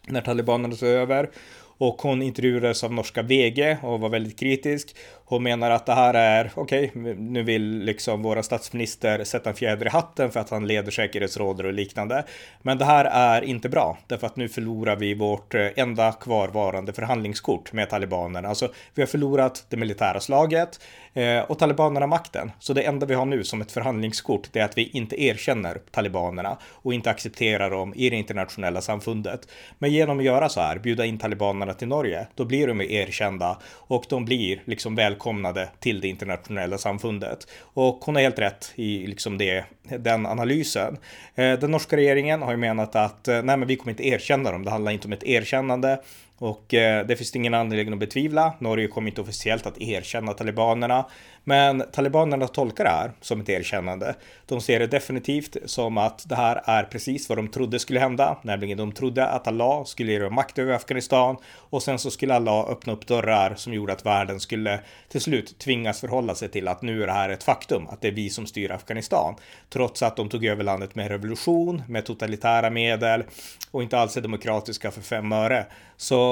när 0.08 0.22
talibanerna 0.22 0.76
tog 0.76 0.90
över 0.90 1.30
och 1.78 2.02
hon 2.02 2.22
intervjuades 2.22 2.84
av 2.84 2.94
norska 2.94 3.22
VG 3.22 3.78
och 3.82 4.00
var 4.00 4.10
väldigt 4.10 4.40
kritisk. 4.40 4.96
Hon 5.28 5.44
menar 5.44 5.72
att 5.72 5.86
det 5.86 5.94
här 5.94 6.14
är, 6.14 6.52
okej, 6.56 6.92
okay, 6.96 7.14
nu 7.14 7.44
vill 7.44 7.80
liksom 7.80 8.22
våra 8.22 8.44
statsminister 8.44 9.24
sätta 9.24 9.50
en 9.50 9.56
fjäder 9.56 9.86
i 9.86 9.90
hatten 9.90 10.32
för 10.32 10.40
att 10.40 10.50
han 10.50 10.68
leder 10.68 10.92
säkerhetsrådet 10.92 11.66
och 11.66 11.74
liknande. 11.74 12.24
Men 12.62 12.78
det 12.78 12.86
här 12.86 13.06
är 13.06 13.42
inte 13.42 13.70
bra, 13.70 13.98
därför 14.08 14.28
att 14.28 14.36
nu 14.36 14.50
förlorar 14.50 14.96
vi 14.96 15.14
vårt 15.14 15.56
eh, 15.56 15.68
enda 15.76 16.12
kvarvarande 16.12 16.94
förhandlingskort 16.94 17.74
med 17.74 17.90
talibanerna. 17.90 18.48
Alltså, 18.48 18.72
vi 18.94 19.02
har 19.02 19.08
förlorat 19.08 19.66
det 19.70 19.78
militära 19.78 20.20
slaget 20.20 20.80
eh, 21.14 21.40
och 21.40 21.60
talibanerna 21.60 22.08
makten. 22.08 22.52
Så 22.60 22.74
det 22.74 22.82
enda 22.82 23.06
vi 23.06 23.14
har 23.14 23.26
nu 23.26 23.44
som 23.44 23.62
ett 23.62 23.72
förhandlingskort, 23.72 24.50
det 24.52 24.60
är 24.60 24.66
att 24.66 24.78
vi 24.78 24.90
inte 24.90 25.24
erkänner 25.24 25.82
talibanerna 25.92 26.58
och 26.64 26.94
inte 26.94 27.10
accepterar 27.10 27.70
dem 27.70 27.94
i 27.96 28.10
det 28.10 28.16
internationella 28.16 28.82
samfundet. 28.82 29.48
Men 29.80 29.92
genom 29.92 30.20
att 30.20 30.26
göra 30.26 30.50
så 30.50 30.62
här, 30.62 30.80
bjuda 30.80 31.06
in 31.06 31.18
talibanerna 31.18 31.74
till 31.74 31.88
Norge, 31.88 32.28
då 32.36 32.46
blir 32.46 32.68
de 32.68 32.82
erkända 32.82 33.58
och 33.74 34.06
de 34.10 34.26
blir 34.26 34.62
liksom 34.66 34.96
väl 34.96 35.15
välkomnade 35.16 35.70
till 35.80 36.02
det 36.02 36.08
internationella 36.08 36.78
samfundet. 36.78 37.48
Och 37.62 38.06
hon 38.06 38.16
har 38.16 38.22
helt 38.22 38.40
rätt 38.40 38.74
i 38.76 39.08
liksom 39.08 39.38
det, 39.38 39.66
den 40.00 40.26
analysen. 40.26 40.98
Eh, 41.36 41.60
den 41.60 41.72
norska 41.72 41.98
regeringen 41.98 42.42
har 42.42 42.52
ju 42.52 42.58
menat 42.58 42.96
att 42.96 43.28
eh, 43.28 43.42
nej, 43.42 43.58
men 43.58 43.68
vi 43.68 43.76
kommer 43.76 43.92
inte 43.92 44.08
erkänna 44.08 44.52
dem. 44.52 44.66
Det 44.66 44.72
handlar 44.72 44.92
inte 44.92 45.08
om 45.08 45.14
ett 45.14 45.24
erkännande 45.24 46.02
och 46.38 46.74
eh, 46.74 47.06
det 47.06 47.16
finns 47.16 47.32
det 47.32 47.40
ingen 47.40 47.54
anledning 47.54 47.94
att 47.94 48.00
betvivla. 48.00 48.54
Norge 48.60 48.88
kommer 48.88 49.10
inte 49.10 49.22
officiellt 49.22 49.66
att 49.66 49.82
erkänna 49.82 50.34
talibanerna. 50.34 51.06
Men 51.48 51.84
talibanerna 51.92 52.48
tolkar 52.48 52.84
det 52.84 52.90
här 52.90 53.12
som 53.22 53.42
ett 53.42 53.50
erkännande. 53.50 54.16
De 54.46 54.62
ser 54.62 54.80
det 54.80 54.88
definitivt 54.88 55.58
som 55.66 55.98
att 55.98 56.30
det 56.30 56.36
här 56.36 56.62
är 56.66 56.84
precis 56.84 57.30
vad 57.30 57.38
de 57.38 57.48
trodde 57.48 57.80
skulle 57.80 58.00
hända, 58.00 58.38
nämligen 58.42 58.78
de 58.78 58.92
trodde 58.92 59.28
att 59.28 59.48
Allah 59.48 59.84
skulle 59.84 60.12
ge 60.12 60.20
dem 60.20 60.34
makt 60.36 60.60
över 60.60 60.74
Afghanistan 60.74 61.38
och 61.56 61.84
sen 61.84 62.00
så 62.00 62.12
skulle 62.12 62.36
Allah 62.36 62.70
öppna 62.70 62.94
upp 62.94 63.08
dörrar 63.08 63.56
som 63.56 63.74
gjorde 63.74 63.94
att 63.94 64.06
världen 64.06 64.40
skulle 64.40 64.80
till 65.10 65.22
slut 65.22 65.60
tvingas 65.60 66.02
förhålla 66.02 66.36
sig 66.36 66.50
till 66.50 66.68
att 66.68 66.82
nu 66.82 67.04
är 67.04 67.08
det 67.08 67.14
här 67.14 67.30
ett 67.30 67.44
faktum, 67.44 67.88
att 67.90 68.02
det 68.02 68.08
är 68.08 68.12
vi 68.12 68.30
som 68.30 68.46
styr 68.46 68.72
Afghanistan. 68.72 69.36
Trots 69.70 70.04
att 70.04 70.16
de 70.16 70.30
tog 70.30 70.46
över 70.46 70.64
landet 70.64 70.96
med 70.96 71.08
revolution, 71.08 71.84
med 71.88 72.06
totalitära 72.06 72.70
medel 72.70 73.24
och 73.72 73.84
inte 73.84 73.98
alls 73.98 74.18
är 74.18 74.22
demokratiska 74.22 74.92
för 74.92 75.02
fem 75.02 75.32
öre. 75.32 75.66
Så 75.98 76.25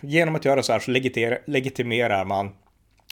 genom 0.00 0.34
att 0.34 0.44
göra 0.44 0.62
så 0.62 0.72
här 0.72 0.80
så 0.80 0.90
legitimerar 1.46 2.24
man 2.24 2.50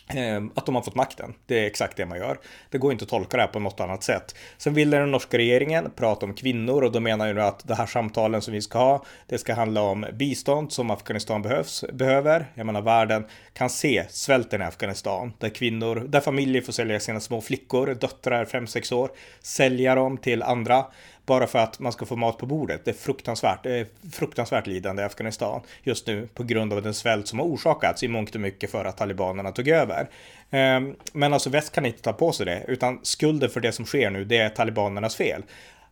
ehm, 0.09 0.51
att 0.55 0.67
de 0.67 0.75
har 0.75 0.83
fått 0.83 0.95
makten. 0.95 1.35
Det 1.47 1.59
är 1.59 1.67
exakt 1.67 1.97
det 1.97 2.07
man 2.07 2.19
gör. 2.19 2.39
Det 2.71 2.79
går 2.79 2.93
inte 2.93 3.05
att 3.05 3.09
tolka 3.09 3.37
det 3.37 3.43
här 3.43 3.51
på 3.51 3.59
något 3.59 3.81
annat 3.81 4.03
sätt. 4.03 4.35
Sen 4.59 4.75
vill 4.75 4.91
den 4.91 5.11
norska 5.11 5.39
regeringen 5.39 5.91
prata 5.97 6.27
om 6.27 6.35
kvinnor 6.35 6.85
och 6.85 6.93
då 6.93 7.01
menar 7.01 7.27
ju 7.27 7.41
att 7.41 7.69
det 7.69 7.75
här 7.75 7.87
samtalen 7.87 8.43
som 8.43 8.55
vi 8.55 8.63
ska 8.63 8.79
ha, 8.79 9.05
det 9.27 9.39
ska 9.39 9.55
handla 9.55 9.81
om 9.81 10.07
bistånd 10.13 10.73
som 10.73 10.91
Afghanistan 10.91 11.43
behövs, 11.43 11.85
behöver. 11.93 12.47
Jag 12.55 12.67
menar 12.67 12.83
världen 12.83 13.27
kan 13.53 13.71
se 13.71 14.05
svälten 14.09 14.63
i 14.63 14.65
Afghanistan 14.65 15.33
där 15.39 15.49
kvinnor, 15.49 16.07
där 16.09 16.21
familjer 16.21 16.63
får 16.63 16.73
sälja 16.73 17.01
sina 17.01 17.21
små 17.21 17.41
flickor, 17.41 17.95
döttrar 17.95 18.45
5-6 18.45 18.95
år, 18.95 19.11
sälja 19.41 19.95
dem 19.95 20.19
till 20.19 20.43
andra 20.43 20.85
bara 21.27 21.47
för 21.47 21.59
att 21.59 21.79
man 21.79 21.93
ska 21.93 22.07
få 22.07 22.17
mat 22.17 22.39
på 22.39 22.47
bordet. 22.47 22.85
Det 22.85 22.91
är 22.91 22.95
fruktansvärt, 22.95 23.63
det 23.63 23.79
är 23.79 23.87
fruktansvärt 24.13 24.67
lidande 24.67 25.03
i 25.03 25.05
Afghanistan 25.05 25.61
just 25.83 26.07
nu 26.07 26.29
på 26.35 26.43
grund 26.43 26.73
av 26.73 26.83
den 26.83 26.95
svält 26.95 27.29
som 27.29 27.39
har 27.39 27.47
orsakats 27.47 28.03
i 28.03 28.09
mångt 28.09 28.35
och 28.35 28.41
mycket 28.41 28.71
för 28.71 28.85
att 28.85 28.97
talibanerna 28.97 29.53
tog 29.53 29.69
över. 29.69 30.09
Ehm, 30.51 30.95
men 31.13 31.33
alltså 31.33 31.51
väst 31.51 31.73
kan 31.73 31.87
inte 31.87 32.03
ta 32.03 32.13
på 32.13 32.33
sig 32.33 32.47
det, 32.47 32.65
utan 32.69 33.01
skulden 33.03 33.51
för 33.51 33.61
det 33.61 33.73
som 33.73 33.87
sker 33.87 34.11
nu, 34.11 34.25
det 34.25 34.39
är 34.39 34.49
talibanernas 34.49 35.17
fel. 35.17 35.43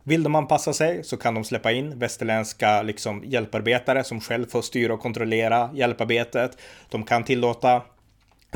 Vill 0.02 0.22
de 0.22 0.34
anpassa 0.34 0.72
sig 0.72 1.04
så 1.04 1.16
kan 1.16 1.34
de 1.34 1.44
släppa 1.44 1.72
in 1.72 1.98
västerländska 1.98 2.82
liksom, 2.82 3.22
hjälparbetare 3.26 4.04
som 4.04 4.20
själv 4.20 4.46
får 4.46 4.62
styra 4.62 4.94
och 4.94 5.00
kontrollera 5.00 5.70
hjälparbetet. 5.74 6.58
De 6.90 7.04
kan 7.04 7.24
tillåta 7.24 7.82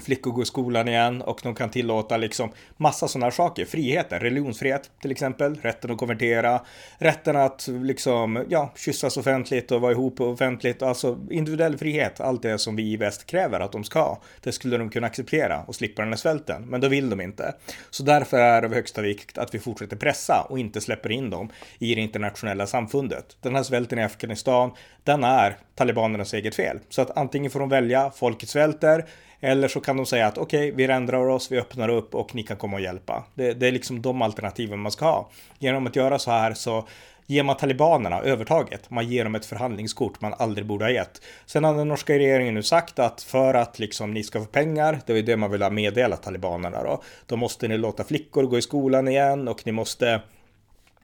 flickor 0.02 0.31
går 0.31 0.43
i 0.43 0.47
skolan 0.47 0.88
igen 0.88 1.23
och 1.23 1.40
de 1.43 1.55
kan 1.55 1.71
tillåta 1.71 2.17
liksom 2.17 2.50
massa 2.76 3.09
sådana 3.09 3.31
saker. 3.31 3.64
Friheten, 3.64 4.21
religionsfrihet 4.21 4.90
till 5.00 5.11
exempel, 5.11 5.55
rätten 5.62 5.90
att 5.90 5.99
konvertera, 5.99 6.61
rätten 6.99 7.37
att 7.37 7.69
liksom, 7.69 8.45
ja, 8.49 8.73
kyssas 8.76 9.17
offentligt 9.17 9.73
och 9.73 9.81
vara 9.81 9.93
ihop 9.93 10.21
offentligt, 10.21 10.83
alltså 10.83 11.19
individuell 11.31 11.78
frihet, 11.78 12.21
allt 12.21 12.43
det 12.43 12.59
som 12.59 12.76
vi 12.76 12.93
i 12.93 12.97
väst 12.97 13.26
kräver 13.26 13.61
att 13.61 13.73
de 13.73 13.85
ska 13.85 14.00
ha. 14.00 14.21
Det 14.43 14.52
skulle 14.52 14.76
de 14.76 14.90
kunna 14.90 15.07
acceptera 15.07 15.62
och 15.67 15.75
slippa 15.75 16.02
den 16.02 16.12
här 16.12 16.17
svälten, 16.17 16.62
men 16.69 16.81
då 16.81 16.88
vill 16.88 17.11
de 17.11 17.21
inte. 17.21 17.55
Så 17.90 18.02
därför 18.02 18.38
är 18.38 18.61
det 18.61 18.67
av 18.67 18.75
högsta 18.75 19.02
vikt 19.02 19.38
att 19.38 19.55
vi 19.55 19.59
fortsätter 19.59 19.97
pressa 19.97 20.47
och 20.49 20.59
inte 20.59 20.81
släpper 20.81 21.12
in 21.12 21.31
dem 21.31 21.50
i 21.78 21.95
det 21.95 22.00
internationella 22.00 22.67
samfundet. 22.67 23.37
Den 23.40 23.55
här 23.55 23.62
svälten 23.62 23.99
i 23.99 24.05
Afghanistan, 24.05 24.71
den 25.05 25.25
är 25.25 25.57
talibanernas 25.75 26.35
eget 26.35 26.55
fel. 26.55 26.78
Så 26.88 27.02
att 27.02 27.17
antingen 27.19 27.50
får 27.50 27.61
de 27.61 27.69
välja, 27.69 28.11
folket 28.11 28.49
svälter, 28.49 29.05
eller 29.40 29.69
så 29.69 29.81
kan 29.88 29.97
de 29.97 30.07
säga 30.07 30.26
att 30.26 30.38
okej, 30.38 30.73
okay, 30.73 30.87
vi 30.87 30.92
ändrar 30.92 31.28
oss, 31.28 31.52
vi 31.52 31.59
öppnar 31.59 31.88
upp 31.88 32.14
och 32.14 32.35
ni 32.35 32.42
kan 32.42 32.57
komma 32.57 32.76
och 32.76 32.83
hjälpa. 32.83 33.25
Det, 33.35 33.52
det 33.52 33.66
är 33.68 33.73
liksom 33.73 34.02
de 34.02 34.23
alternativen 34.23 34.78
man 34.78 34.92
ska 34.92 35.04
ha. 35.04 35.30
Genom 35.59 35.87
att 35.87 35.97
göra 35.97 36.18
så 36.18 36.30
här 36.30 36.54
så 36.54 36.88
ger 37.26 37.42
man 37.42 37.57
talibanerna 37.57 38.21
övertaget. 38.21 38.90
Man 38.90 39.09
ger 39.09 39.25
dem 39.25 39.35
ett 39.35 39.47
förhandlingskort 39.47 40.21
man 40.21 40.35
aldrig 40.38 40.66
borde 40.66 40.85
ha 40.85 40.90
gett. 40.90 41.23
Sen 41.47 41.64
har 41.64 41.75
den 41.75 41.88
norska 41.88 42.18
regeringen 42.18 42.54
nu 42.54 42.62
sagt 42.62 42.99
att 42.99 43.23
för 43.23 43.54
att 43.54 43.78
liksom 43.78 44.14
ni 44.14 44.23
ska 44.23 44.40
få 44.40 44.47
pengar, 44.47 45.00
det 45.07 45.18
är 45.18 45.23
det 45.23 45.37
man 45.37 45.50
vill 45.50 45.62
ha 45.62 45.71
meddelat 45.71 46.23
talibanerna 46.23 46.83
då, 46.83 47.02
då 47.26 47.37
måste 47.37 47.68
ni 47.68 47.78
låta 47.78 48.04
flickor 48.04 48.42
gå 48.42 48.59
i 48.59 48.62
skolan 48.62 49.09
igen 49.09 49.49
och 49.49 49.66
ni 49.66 49.73
måste 49.73 50.21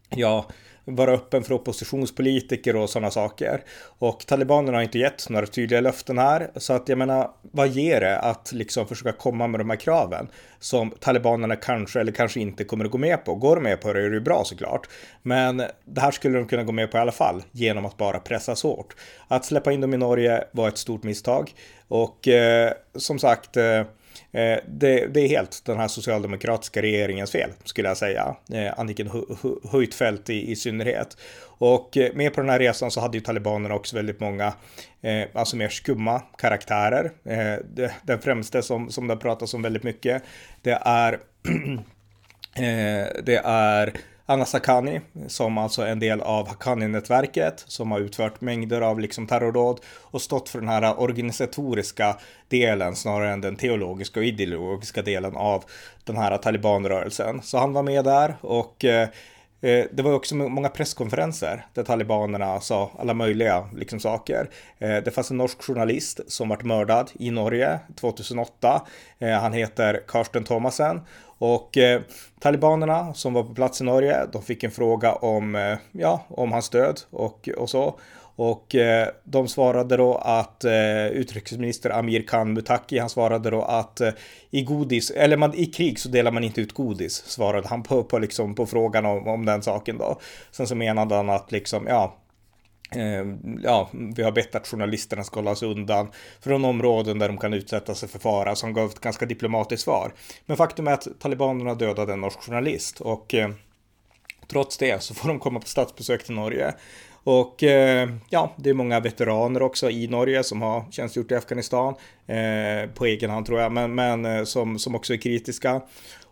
ja, 0.08 0.46
vara 0.84 1.12
öppen 1.12 1.44
för 1.44 1.54
oppositionspolitiker 1.54 2.76
och 2.76 2.90
sådana 2.90 3.10
saker. 3.10 3.62
Och 3.98 4.26
talibanerna 4.26 4.78
har 4.78 4.82
inte 4.82 4.98
gett 4.98 5.28
några 5.30 5.46
tydliga 5.46 5.80
löften 5.80 6.18
här, 6.18 6.50
så 6.56 6.72
att 6.72 6.88
jag 6.88 6.98
menar, 6.98 7.30
vad 7.42 7.68
ger 7.68 8.00
det 8.00 8.18
att 8.18 8.52
liksom 8.52 8.86
försöka 8.86 9.12
komma 9.12 9.46
med 9.46 9.60
de 9.60 9.70
här 9.70 9.76
kraven 9.76 10.28
som 10.58 10.90
talibanerna 10.90 11.56
kanske 11.56 12.00
eller 12.00 12.12
kanske 12.12 12.40
inte 12.40 12.64
kommer 12.64 12.84
att 12.84 12.90
gå 12.90 12.98
med 12.98 13.24
på? 13.24 13.34
Går 13.34 13.56
de 13.56 13.62
med 13.62 13.80
på 13.80 13.92
det 13.92 14.00
är 14.00 14.10
det 14.10 14.14
ju 14.14 14.20
bra 14.20 14.44
såklart, 14.44 14.88
men 15.22 15.56
det 15.84 16.00
här 16.00 16.10
skulle 16.10 16.38
de 16.38 16.46
kunna 16.46 16.62
gå 16.62 16.72
med 16.72 16.90
på 16.90 16.98
i 16.98 17.00
alla 17.00 17.12
fall 17.12 17.42
genom 17.52 17.86
att 17.86 17.96
bara 17.96 18.18
pressas 18.18 18.62
hårt. 18.62 18.96
Att 19.28 19.44
släppa 19.44 19.72
in 19.72 19.80
dem 19.80 19.94
i 19.94 19.96
Norge 19.96 20.44
var 20.52 20.68
ett 20.68 20.78
stort 20.78 21.02
misstag 21.02 21.54
och 21.88 22.28
eh, 22.28 22.72
som 22.96 23.18
sagt 23.18 23.56
eh, 23.56 23.82
Eh, 24.32 24.58
det, 24.68 25.06
det, 25.06 25.20
är 25.20 25.28
helt 25.28 25.64
den 25.64 25.78
här 25.78 25.88
socialdemokratiska 25.88 26.82
regeringens 26.82 27.30
fel, 27.30 27.50
skulle 27.64 27.88
jag 27.88 27.96
säga. 27.96 28.36
Eh, 28.52 28.78
Anniken 28.80 29.10
Huitfeldt 29.70 30.30
i, 30.30 30.50
i 30.50 30.56
synnerhet. 30.56 31.16
Och 31.42 31.96
eh, 31.96 32.14
med 32.14 32.34
på 32.34 32.40
den 32.40 32.50
här 32.50 32.58
resan 32.58 32.90
så 32.90 33.00
hade 33.00 33.16
ju 33.16 33.20
talibanerna 33.24 33.74
också 33.74 33.96
väldigt 33.96 34.20
många, 34.20 34.52
eh, 35.02 35.24
alltså 35.32 35.56
mer 35.56 35.68
skumma 35.68 36.22
karaktärer. 36.38 37.04
Eh, 37.24 37.64
det, 37.74 37.94
den 38.02 38.18
främste 38.18 38.62
som, 38.62 38.90
som 38.90 39.06
det 39.06 39.16
pratas 39.16 39.54
om 39.54 39.62
väldigt 39.62 39.82
mycket, 39.82 40.22
det 40.62 40.78
är, 40.82 41.12
eh, 42.56 43.22
det 43.24 43.40
är 43.44 43.92
Anna 44.26 44.44
Sakani, 44.44 45.00
som 45.26 45.58
alltså 45.58 45.82
är 45.82 45.86
en 45.86 45.98
del 45.98 46.20
av 46.20 46.48
Haqqani-nätverket, 46.48 47.64
som 47.66 47.90
har 47.90 48.00
utfört 48.00 48.40
mängder 48.40 48.80
av 48.80 49.00
liksom 49.00 49.26
terrordåd 49.26 49.80
och 49.86 50.22
stått 50.22 50.48
för 50.48 50.60
den 50.60 50.68
här 50.68 51.00
organisatoriska 51.00 52.16
delen 52.48 52.96
snarare 52.96 53.32
än 53.32 53.40
den 53.40 53.56
teologiska 53.56 54.20
och 54.20 54.26
ideologiska 54.26 55.02
delen 55.02 55.36
av 55.36 55.64
den 56.04 56.16
här 56.16 56.38
talibanrörelsen. 56.38 57.42
Så 57.42 57.58
han 57.58 57.72
var 57.72 57.82
med 57.82 58.04
där 58.04 58.36
och 58.40 58.84
eh 58.84 59.08
Eh, 59.64 59.86
det 59.92 60.02
var 60.02 60.12
också 60.12 60.34
många 60.34 60.68
presskonferenser 60.68 61.66
där 61.74 61.82
talibanerna 61.82 62.60
sa 62.60 62.90
alla 62.98 63.14
möjliga 63.14 63.68
liksom, 63.76 64.00
saker. 64.00 64.50
Eh, 64.78 64.96
det 64.96 65.14
fanns 65.14 65.30
en 65.30 65.36
norsk 65.36 65.62
journalist 65.62 66.20
som 66.26 66.48
vart 66.48 66.64
mördad 66.64 67.10
i 67.14 67.30
Norge 67.30 67.78
2008. 68.00 68.82
Eh, 69.18 69.30
han 69.30 69.52
heter 69.52 70.02
Karsten 70.08 70.44
Thomasen 70.44 71.00
och 71.38 71.76
eh, 71.76 72.00
talibanerna 72.40 73.14
som 73.14 73.32
var 73.32 73.42
på 73.42 73.54
plats 73.54 73.80
i 73.80 73.84
Norge, 73.84 74.26
de 74.32 74.42
fick 74.42 74.64
en 74.64 74.70
fråga 74.70 75.12
om, 75.12 75.54
eh, 75.54 75.76
ja, 75.92 76.24
om 76.28 76.52
hans 76.52 76.70
död 76.70 77.00
och, 77.10 77.48
och 77.56 77.70
så. 77.70 77.98
Och 78.36 78.74
eh, 78.74 79.08
de 79.24 79.48
svarade 79.48 79.96
då 79.96 80.14
att 80.14 80.64
eh, 80.64 81.06
utrikesminister 81.06 81.90
Amir 81.90 82.22
Khan 82.22 82.52
Mutaki, 82.52 82.98
han 82.98 83.08
svarade 83.08 83.50
då 83.50 83.62
att 83.62 84.00
eh, 84.00 84.10
i 84.50 84.62
godis, 84.62 85.10
eller 85.10 85.36
man, 85.36 85.54
i 85.54 85.66
krig 85.66 85.98
så 85.98 86.08
delar 86.08 86.30
man 86.30 86.44
inte 86.44 86.60
ut 86.60 86.72
godis, 86.72 87.14
svarade 87.26 87.68
han 87.68 87.82
på, 87.82 88.04
på, 88.04 88.18
liksom, 88.18 88.54
på 88.54 88.66
frågan 88.66 89.06
om, 89.06 89.28
om 89.28 89.44
den 89.44 89.62
saken 89.62 89.98
då. 89.98 90.20
Sen 90.50 90.66
så 90.66 90.74
menade 90.74 91.14
han 91.14 91.30
att 91.30 91.52
liksom, 91.52 91.86
ja, 91.86 92.16
eh, 92.90 93.26
ja, 93.62 93.90
vi 93.92 94.22
har 94.22 94.32
bett 94.32 94.54
att 94.54 94.66
journalisterna 94.66 95.24
ska 95.24 95.40
hållas 95.40 95.62
undan 95.62 96.08
från 96.40 96.64
områden 96.64 97.18
där 97.18 97.28
de 97.28 97.38
kan 97.38 97.54
utsätta 97.54 97.94
sig 97.94 98.08
för 98.08 98.18
fara, 98.18 98.54
så 98.54 98.66
han 98.66 98.74
gav 98.74 98.86
ett 98.90 99.00
ganska 99.00 99.26
diplomatiskt 99.26 99.84
svar. 99.84 100.12
Men 100.46 100.56
faktum 100.56 100.88
är 100.88 100.92
att 100.92 101.08
talibanerna 101.18 101.74
dödade 101.74 102.12
en 102.12 102.20
norsk 102.20 102.40
journalist 102.40 103.00
och 103.00 103.34
eh, 103.34 103.48
trots 104.48 104.78
det 104.78 105.02
så 105.02 105.14
får 105.14 105.28
de 105.28 105.38
komma 105.38 105.60
på 105.60 105.66
statsbesök 105.66 106.24
till 106.24 106.34
Norge. 106.34 106.74
Och 107.24 107.62
eh, 107.62 108.08
ja, 108.30 108.54
det 108.56 108.70
är 108.70 108.74
många 108.74 109.00
veteraner 109.00 109.62
också 109.62 109.90
i 109.90 110.08
Norge 110.08 110.44
som 110.44 110.62
har 110.62 110.84
tjänstgjort 110.90 111.30
i 111.30 111.34
Afghanistan 111.34 111.94
eh, 112.26 112.90
på 112.94 113.06
egen 113.06 113.30
hand 113.30 113.46
tror 113.46 113.60
jag, 113.60 113.72
men, 113.72 113.94
men 113.94 114.24
eh, 114.24 114.44
som, 114.44 114.78
som 114.78 114.94
också 114.94 115.12
är 115.12 115.16
kritiska. 115.16 115.80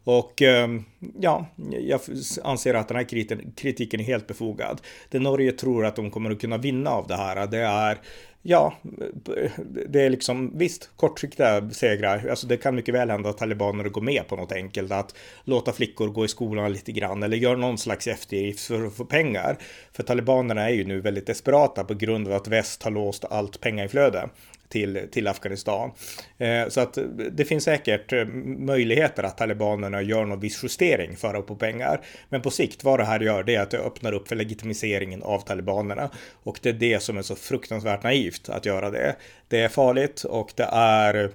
Och 0.04 0.42
ehm, 0.42 0.85
ja, 1.21 1.47
jag 1.71 2.00
anser 2.44 2.75
att 2.75 2.88
den 2.88 2.97
här 2.97 3.04
kritiken 3.56 4.00
är 4.00 4.04
helt 4.04 4.26
befogad. 4.26 4.80
Det 5.09 5.18
Norge 5.18 5.52
tror 5.52 5.87
att 5.87 5.97
de 5.97 6.11
kommer 6.11 6.30
att 6.30 6.40
kunna 6.40 6.59
vinna 6.59 6.90
av 6.90 7.06
det 7.06 7.16
här, 7.16 7.47
det 7.47 7.59
är 7.59 7.99
Ja, 8.44 8.75
det 9.87 10.00
är 10.00 10.11
liksom 10.11 10.59
visst 10.59 10.90
kortsiktiga 10.97 11.71
segrar. 11.71 12.28
Alltså 12.30 12.47
det 12.47 12.56
kan 12.56 12.75
mycket 12.75 12.94
väl 12.94 13.11
hända 13.11 13.30
att 13.30 13.38
talibanerna 13.38 13.88
går 13.88 14.00
med 14.00 14.28
på 14.28 14.37
något 14.37 14.52
enkelt, 14.52 14.92
att 14.92 15.14
låta 15.44 15.73
flickor 15.73 16.09
gå 16.09 16.25
i 16.25 16.28
skolan 16.28 16.73
lite 16.73 16.92
grann 16.92 17.23
eller 17.23 17.37
göra 17.37 17.56
någon 17.56 17.78
slags 17.78 18.06
eftergift 18.06 18.61
för 18.61 18.87
att 18.87 18.94
få 18.94 19.04
pengar. 19.04 19.59
För 19.92 20.02
talibanerna 20.02 20.62
är 20.68 20.75
ju 20.75 20.85
nu 20.85 21.00
väldigt 21.00 21.26
desperata 21.26 21.85
på 21.85 21.94
grund 21.94 22.28
av 22.28 22.35
att 22.35 22.49
väst 22.49 22.82
har 22.82 22.90
låst 22.90 23.25
allt 23.25 23.61
pengainflöde 23.61 24.28
till, 24.73 25.09
till 25.11 25.29
Afghanistan. 25.29 25.91
Eh, 26.38 26.69
så 26.69 26.81
att 26.81 26.99
det 27.33 27.45
finns 27.45 27.64
säkert 27.64 28.12
eh, 28.12 28.25
möjligheter 28.59 29.23
att 29.23 29.38
talibanerna 29.38 30.02
gör 30.02 30.25
någon 30.25 30.41
viss 30.41 30.62
justering 30.62 31.17
för 31.17 31.35
att 31.35 31.47
få 31.47 31.55
pengar. 31.55 32.00
Men 32.29 32.43
på 32.43 32.50
sikt 32.50 32.85
vad 32.85 32.99
det 32.99 33.05
här 33.05 33.21
gör 33.21 33.43
det 33.43 33.55
är 33.55 33.61
att 33.61 33.71
det 33.71 33.79
öppnar 33.79 34.12
upp 34.12 34.29
för 34.29 34.37
legitimiseringen 34.37 35.23
av 35.23 35.41
talibanerna. 35.41 36.11
Och 36.43 36.59
det 36.62 36.69
är 36.69 36.73
det 36.73 37.02
som 37.02 37.19
är 37.19 37.23
så 37.23 37.37
fruktansvärt 37.37 38.02
naivt 38.02 38.49
att 38.49 38.67
göra 38.67 38.91
det. 38.91 39.17
Det 39.49 39.61
är 39.61 39.69
farligt 39.69 40.25
och 40.25 40.52
det 40.57 40.69
är 40.73 41.31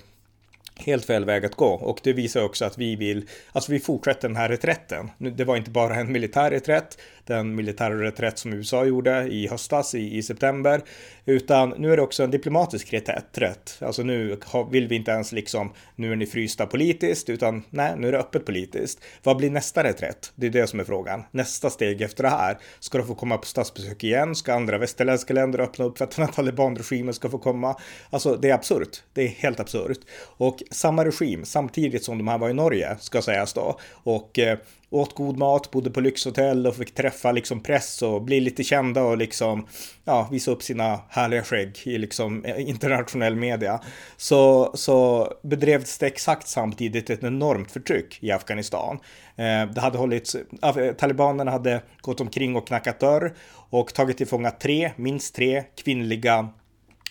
helt 0.80 1.06
fel 1.06 1.26
väg 1.26 1.46
att 1.46 1.56
gå 1.56 1.68
och 1.68 2.00
det 2.04 2.14
visar 2.14 2.44
också 2.44 2.66
att 2.66 2.78
vi 2.78 2.96
vill, 2.96 3.26
alltså 3.52 3.72
vi 3.72 3.80
fortsätter 3.80 4.28
den 4.28 4.38
här 4.38 4.50
reträtten. 4.50 5.10
Det 5.18 5.44
var 5.44 5.58
inte 5.58 5.72
bara 5.72 5.96
en 5.96 6.12
militär 6.12 6.52
reträtt, 6.52 6.98
den 7.28 7.56
militära 7.56 8.02
reträtt 8.02 8.40
som 8.40 8.54
USA 8.54 8.86
gjorde 8.86 9.28
i 9.28 9.48
höstas 9.48 9.96
i, 9.96 10.18
i 10.18 10.24
september, 10.24 10.82
utan 11.26 11.74
nu 11.78 11.94
är 11.94 11.98
det 11.98 12.04
också 12.04 12.24
en 12.24 12.32
diplomatisk 12.32 12.94
reträtt. 12.94 13.78
Alltså 13.82 14.04
nu 14.04 14.38
vill 14.72 14.88
vi 14.88 14.96
inte 14.96 15.12
ens 15.12 15.32
liksom, 15.32 15.74
nu 15.96 16.12
är 16.12 16.16
ni 16.16 16.26
frysta 16.26 16.66
politiskt, 16.66 17.30
utan 17.30 17.64
nej, 17.70 17.94
nu 17.98 18.08
är 18.08 18.12
det 18.12 18.20
öppet 18.20 18.46
politiskt. 18.46 19.00
Vad 19.24 19.38
blir 19.38 19.50
nästa 19.50 19.84
reträtt? 19.84 20.32
Det 20.36 20.48
är 20.48 20.52
det 20.52 20.68
som 20.68 20.80
är 20.80 20.84
frågan. 20.84 21.24
Nästa 21.32 21.70
steg 21.70 22.02
efter 22.02 22.24
det 22.24 22.30
här, 22.30 22.58
ska 22.80 22.98
de 22.98 23.08
få 23.08 23.16
komma 23.16 23.38
på 23.38 23.46
statsbesök 23.46 24.04
igen? 24.04 24.36
Ska 24.36 24.54
andra 24.54 24.78
västerländska 24.78 25.34
länder 25.34 25.60
öppna 25.60 25.86
upp 25.86 25.98
för 25.98 26.06
att 26.06 26.16
den 26.16 26.26
här 26.26 26.34
talibanregimen 26.34 27.14
ska 27.14 27.30
få 27.30 27.38
komma? 27.38 27.76
Alltså, 28.10 28.36
det 28.36 28.50
är 28.50 28.54
absurt. 28.54 29.04
Det 29.14 29.22
är 29.22 29.28
helt 29.28 29.60
absurt. 29.60 30.00
Och 30.38 30.64
samma 30.72 31.06
regim 31.06 31.46
samtidigt 31.46 32.04
som 32.04 32.18
de 32.18 32.28
här 32.28 32.38
var 32.38 32.50
i 32.50 32.54
Norge, 32.54 32.98
ska 33.00 33.22
sägas 33.22 33.54
då. 33.54 33.80
Och 34.04 34.40
eh, 34.40 34.58
åt 34.90 35.16
god 35.16 35.38
mat, 35.38 35.72
bodde 35.72 35.92
på 35.92 36.02
lyxhotell 36.02 36.68
och 36.68 36.76
fick 36.76 36.94
träffa 36.94 37.32
liksom 37.32 37.60
press 37.60 38.02
och 38.02 38.22
bli 38.22 38.40
lite 38.40 38.64
kända 38.64 39.04
och 39.04 39.18
liksom 39.18 39.68
ja, 40.06 40.28
visa 40.32 40.52
upp 40.52 40.64
sina 40.64 41.00
härliga 41.10 41.44
skägg 41.44 41.82
i 41.84 41.98
liksom 41.98 42.46
eh, 42.46 42.70
internationell 42.70 43.36
media. 43.36 43.80
Så, 44.18 44.72
så 44.74 45.28
bedrevs 45.42 45.98
det 45.98 46.08
exakt 46.08 46.48
samtidigt 46.48 47.10
ett 47.10 47.24
enormt 47.24 47.72
förtryck 47.72 48.18
i 48.24 48.32
Afghanistan. 48.32 49.00
Eh, 49.36 49.72
det 49.74 49.82
hade 49.82 49.98
hållits, 49.98 50.36
eh, 50.36 50.78
eh, 50.78 50.94
talibanerna 50.94 51.52
hade 51.52 51.82
gått 52.02 52.22
omkring 52.22 52.56
och 52.56 52.68
knackat 52.68 53.00
dörr 53.00 53.36
och 53.70 53.94
tagit 53.94 54.18
till 54.18 54.28
fånga 54.28 54.52
tre, 54.52 54.92
minst 54.96 55.36
tre 55.36 55.64
kvinnliga 55.84 56.50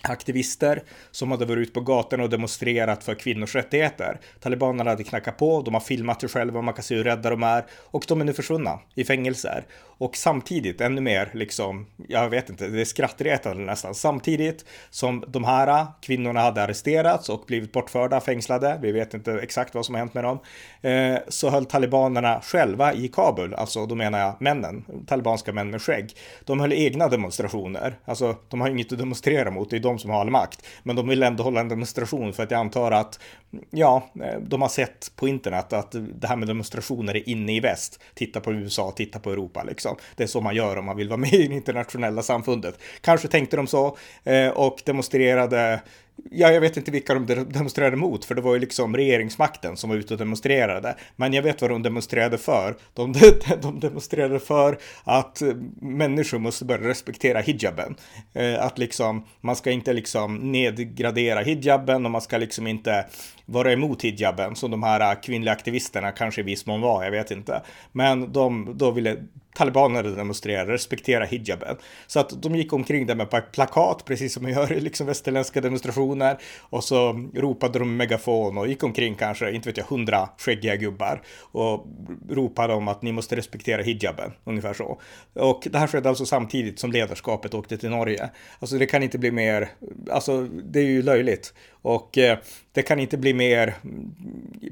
aktivister 0.01 0.83
som 1.11 1.31
hade 1.31 1.45
varit 1.45 1.61
ute 1.61 1.71
på 1.71 1.81
gatorna 1.81 2.23
och 2.23 2.29
demonstrerat 2.29 3.03
för 3.03 3.15
kvinnors 3.15 3.55
rättigheter. 3.55 4.19
Talibanerna 4.39 4.89
hade 4.89 5.03
knackat 5.03 5.37
på, 5.37 5.61
de 5.61 5.73
har 5.73 5.81
filmat 5.81 6.21
sig 6.21 6.29
själva, 6.29 6.61
man 6.61 6.73
kan 6.73 6.83
se 6.83 6.95
hur 6.95 7.03
rädda 7.03 7.29
de 7.29 7.43
är 7.43 7.65
och 7.71 8.05
de 8.07 8.21
är 8.21 8.25
nu 8.25 8.33
försvunna 8.33 8.79
i 8.95 9.03
fängelser. 9.03 9.65
Och 9.97 10.17
samtidigt, 10.17 10.81
ännu 10.81 11.01
mer 11.01 11.29
liksom, 11.33 11.85
jag 12.07 12.29
vet 12.29 12.49
inte, 12.49 12.67
det 12.67 12.81
är 12.81 12.85
skrattretande 12.85 13.63
nästan, 13.63 13.95
samtidigt 13.95 14.65
som 14.89 15.23
de 15.27 15.43
här 15.43 15.87
kvinnorna 16.01 16.39
hade 16.39 16.63
arresterats 16.63 17.29
och 17.29 17.43
blivit 17.47 17.71
bortförda, 17.71 18.19
fängslade, 18.19 18.79
vi 18.81 18.91
vet 18.91 19.13
inte 19.13 19.33
exakt 19.33 19.75
vad 19.75 19.85
som 19.85 19.95
har 19.95 19.99
hänt 19.99 20.13
med 20.13 20.23
dem, 20.23 20.39
eh, 20.81 21.19
så 21.27 21.49
höll 21.49 21.65
talibanerna 21.65 22.41
själva 22.43 22.93
i 22.93 23.07
Kabul, 23.07 23.53
alltså 23.53 23.85
då 23.85 23.95
menar 23.95 24.19
jag 24.19 24.35
männen, 24.39 24.85
talibanska 25.07 25.53
män 25.53 25.69
med 25.69 25.81
skägg, 25.81 26.13
de 26.45 26.59
höll 26.59 26.73
egna 26.73 27.07
demonstrationer, 27.07 27.99
alltså 28.05 28.35
de 28.49 28.61
har 28.61 28.69
inget 28.69 28.91
att 28.91 28.99
demonstrera 28.99 29.51
mot, 29.51 29.69
det 29.69 29.75
är 29.75 29.79
de 29.79 29.99
som 29.99 30.09
har 30.09 30.21
all 30.21 30.29
makt, 30.29 30.65
men 30.83 30.95
de 30.95 31.07
vill 31.07 31.23
ändå 31.23 31.43
hålla 31.43 31.59
en 31.59 31.69
demonstration 31.69 32.33
för 32.33 32.43
att 32.43 32.51
jag 32.51 32.59
antar 32.59 32.91
att, 32.91 33.19
ja, 33.69 34.09
eh, 34.23 34.39
de 34.39 34.61
har 34.61 34.69
sett 34.69 35.11
på 35.15 35.27
internet 35.27 35.73
att 35.73 35.91
det 35.91 36.27
här 36.27 36.35
med 36.35 36.47
demonstrationer 36.47 37.15
är 37.15 37.29
inne 37.29 37.55
i 37.55 37.59
väst, 37.59 37.99
titta 38.13 38.39
på 38.39 38.53
USA, 38.53 38.91
titta 38.95 39.19
på 39.19 39.31
Europa 39.31 39.63
liksom. 39.63 39.95
Det 40.15 40.23
är 40.23 40.27
så 40.27 40.41
man 40.41 40.55
gör 40.55 40.77
om 40.77 40.85
man 40.85 40.97
vill 40.97 41.09
vara 41.09 41.17
med 41.17 41.33
i 41.33 41.47
det 41.47 41.55
internationella 41.55 42.21
samfundet. 42.21 42.79
Kanske 43.01 43.27
tänkte 43.27 43.57
de 43.57 43.67
så 43.67 43.97
eh, 44.23 44.49
och 44.49 44.81
demonstrerade 44.85 45.81
Ja, 46.31 46.51
jag 46.51 46.61
vet 46.61 46.77
inte 46.77 46.91
vilka 46.91 47.13
de 47.13 47.25
demonstrerade 47.25 47.95
mot, 47.95 48.25
för 48.25 48.35
det 48.35 48.41
var 48.41 48.53
ju 48.53 48.59
liksom 48.59 48.97
regeringsmakten 48.97 49.77
som 49.77 49.89
var 49.89 49.97
ute 49.97 50.13
och 50.13 50.17
demonstrerade. 50.17 50.95
Men 51.15 51.33
jag 51.33 51.43
vet 51.43 51.61
vad 51.61 51.71
de 51.71 51.83
demonstrerade 51.83 52.37
för. 52.37 52.75
De, 52.93 53.13
de 53.61 53.79
demonstrerade 53.79 54.39
för 54.39 54.77
att 55.03 55.41
eh, 55.41 55.53
människor 55.81 56.39
måste 56.39 56.65
börja 56.65 56.87
respektera 56.87 57.39
hijaben. 57.39 57.95
Eh, 58.33 58.65
att 58.65 58.77
liksom, 58.77 59.25
man 59.41 59.55
ska 59.55 59.71
inte 59.71 59.93
liksom 59.93 60.51
nedgradera 60.51 61.41
hijaben 61.41 62.05
och 62.05 62.11
man 62.11 62.21
ska 62.21 62.37
liksom 62.37 62.67
inte 62.67 63.05
vara 63.45 63.73
emot 63.73 64.01
hijaben 64.01 64.55
som 64.55 64.71
de 64.71 64.83
här 64.83 64.99
eh, 64.99 65.21
kvinnliga 65.21 65.53
aktivisterna 65.53 66.11
kanske 66.11 66.41
i 66.41 66.43
viss 66.43 66.65
mån 66.65 66.81
var, 66.81 67.03
jag 67.03 67.11
vet 67.11 67.31
inte. 67.31 67.61
Men 67.91 68.31
de 68.31 68.73
då 68.77 68.91
ville 68.91 69.17
talibaner 69.57 70.03
demonstrerade, 70.03 70.73
respektera 70.73 71.25
hijaben. 71.25 71.77
Så 72.07 72.19
att 72.19 72.41
de 72.41 72.55
gick 72.55 72.73
omkring 72.73 73.05
där 73.05 73.15
med 73.15 73.51
plakat, 73.51 74.05
precis 74.05 74.33
som 74.33 74.43
man 74.43 74.51
gör 74.51 74.73
i 74.73 74.79
liksom 74.79 75.07
västerländska 75.07 75.61
demonstrationer. 75.61 76.37
Och 76.59 76.83
så 76.83 77.29
ropade 77.35 77.79
de 77.79 77.97
megafon 77.97 78.57
och 78.57 78.67
gick 78.67 78.83
omkring 78.83 79.15
kanske, 79.15 79.51
inte 79.51 79.69
vet 79.69 79.77
jag, 79.77 79.85
hundra 79.85 80.29
skäggiga 80.37 80.75
gubbar. 80.75 81.21
Och 81.39 81.85
ropade 82.29 82.73
om 82.73 82.87
att 82.87 83.01
ni 83.01 83.11
måste 83.11 83.35
respektera 83.35 83.81
hijaben, 83.81 84.31
ungefär 84.43 84.73
så. 84.73 85.01
Och 85.33 85.67
det 85.71 85.77
här 85.77 85.87
skedde 85.87 86.09
alltså 86.09 86.25
samtidigt 86.25 86.79
som 86.79 86.91
ledarskapet 86.91 87.53
åkte 87.53 87.77
till 87.77 87.89
Norge. 87.89 88.29
Alltså 88.59 88.77
det 88.77 88.85
kan 88.85 89.03
inte 89.03 89.17
bli 89.17 89.31
mer, 89.31 89.69
alltså 90.11 90.41
det 90.43 90.79
är 90.79 90.83
ju 90.83 91.01
löjligt. 91.01 91.53
Och 91.81 92.17
eh, 92.17 92.37
det 92.77 92.83
kan 92.83 92.99
inte 92.99 93.17
bli 93.17 93.33
mer 93.33 93.75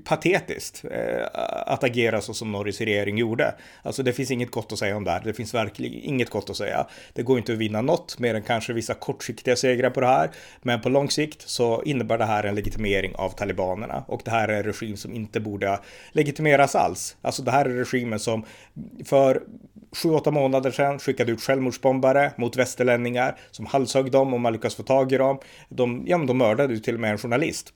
patetiskt 0.04 0.86
eh, 0.92 1.26
att 1.66 1.84
agera 1.84 2.22
så 2.22 2.34
som 2.34 2.52
Norges 2.52 2.82
regering 2.82 3.18
gjorde. 3.18 3.56
Alltså 3.84 4.04
det 4.04 4.14
finns 4.14 4.32
inget 4.32 4.52
gott 4.52 4.72
att 4.72 4.80
säga 4.80 4.98
om 4.98 5.04
det 5.04 5.12
här. 5.12 5.22
Det 5.24 5.34
finns 5.34 5.54
verkligen 5.54 6.04
inget 6.04 6.30
gott 6.30 6.50
att 6.50 6.58
säga. 6.58 6.88
Det 7.14 7.24
går 7.24 7.38
inte 7.38 7.54
att 7.54 7.58
vinna 7.58 7.82
något 7.82 8.20
mer 8.20 8.36
än 8.36 8.42
kanske 8.42 8.74
vissa 8.74 8.94
kortsiktiga 8.94 9.56
segrar 9.56 9.90
på 9.90 10.02
det 10.02 10.08
här. 10.08 10.32
Men 10.62 10.82
på 10.82 10.90
lång 10.90 11.10
sikt 11.10 11.50
så 11.50 11.84
innebär 11.84 12.18
det 12.18 12.26
här 12.26 12.44
en 12.44 12.56
legitimering 12.56 13.16
av 13.16 13.30
talibanerna 13.30 14.04
och 14.08 14.22
det 14.26 14.32
här 14.32 14.48
är 14.48 14.58
en 14.58 14.64
regim 14.64 14.98
som 14.98 15.14
inte 15.14 15.40
borde 15.40 15.80
legitimeras 16.12 16.76
alls. 16.76 17.18
Alltså 17.22 17.42
det 17.44 17.52
här 17.52 17.66
är 17.66 17.70
regimen 17.70 18.20
som 18.20 18.46
för 19.06 19.44
sju, 19.92 20.10
åtta 20.10 20.32
månader 20.32 20.72
sedan 20.72 21.00
skickade 21.00 21.32
ut 21.32 21.42
självmordsbombare 21.42 22.32
mot 22.38 22.56
västerlänningar 22.56 23.38
som 23.52 23.66
halshögg 23.66 24.12
dem 24.12 24.34
om 24.34 24.42
man 24.42 24.54
lyckas 24.54 24.76
få 24.76 24.84
tag 24.84 25.12
i 25.12 25.18
dem. 25.18 25.40
De, 25.70 26.04
ja, 26.08 26.18
de 26.18 26.38
mördade 26.38 26.74
ju 26.74 26.80
till 26.80 26.94
och 26.94 27.02
med 27.02 27.12
en 27.12 27.18
journalist 27.18 27.74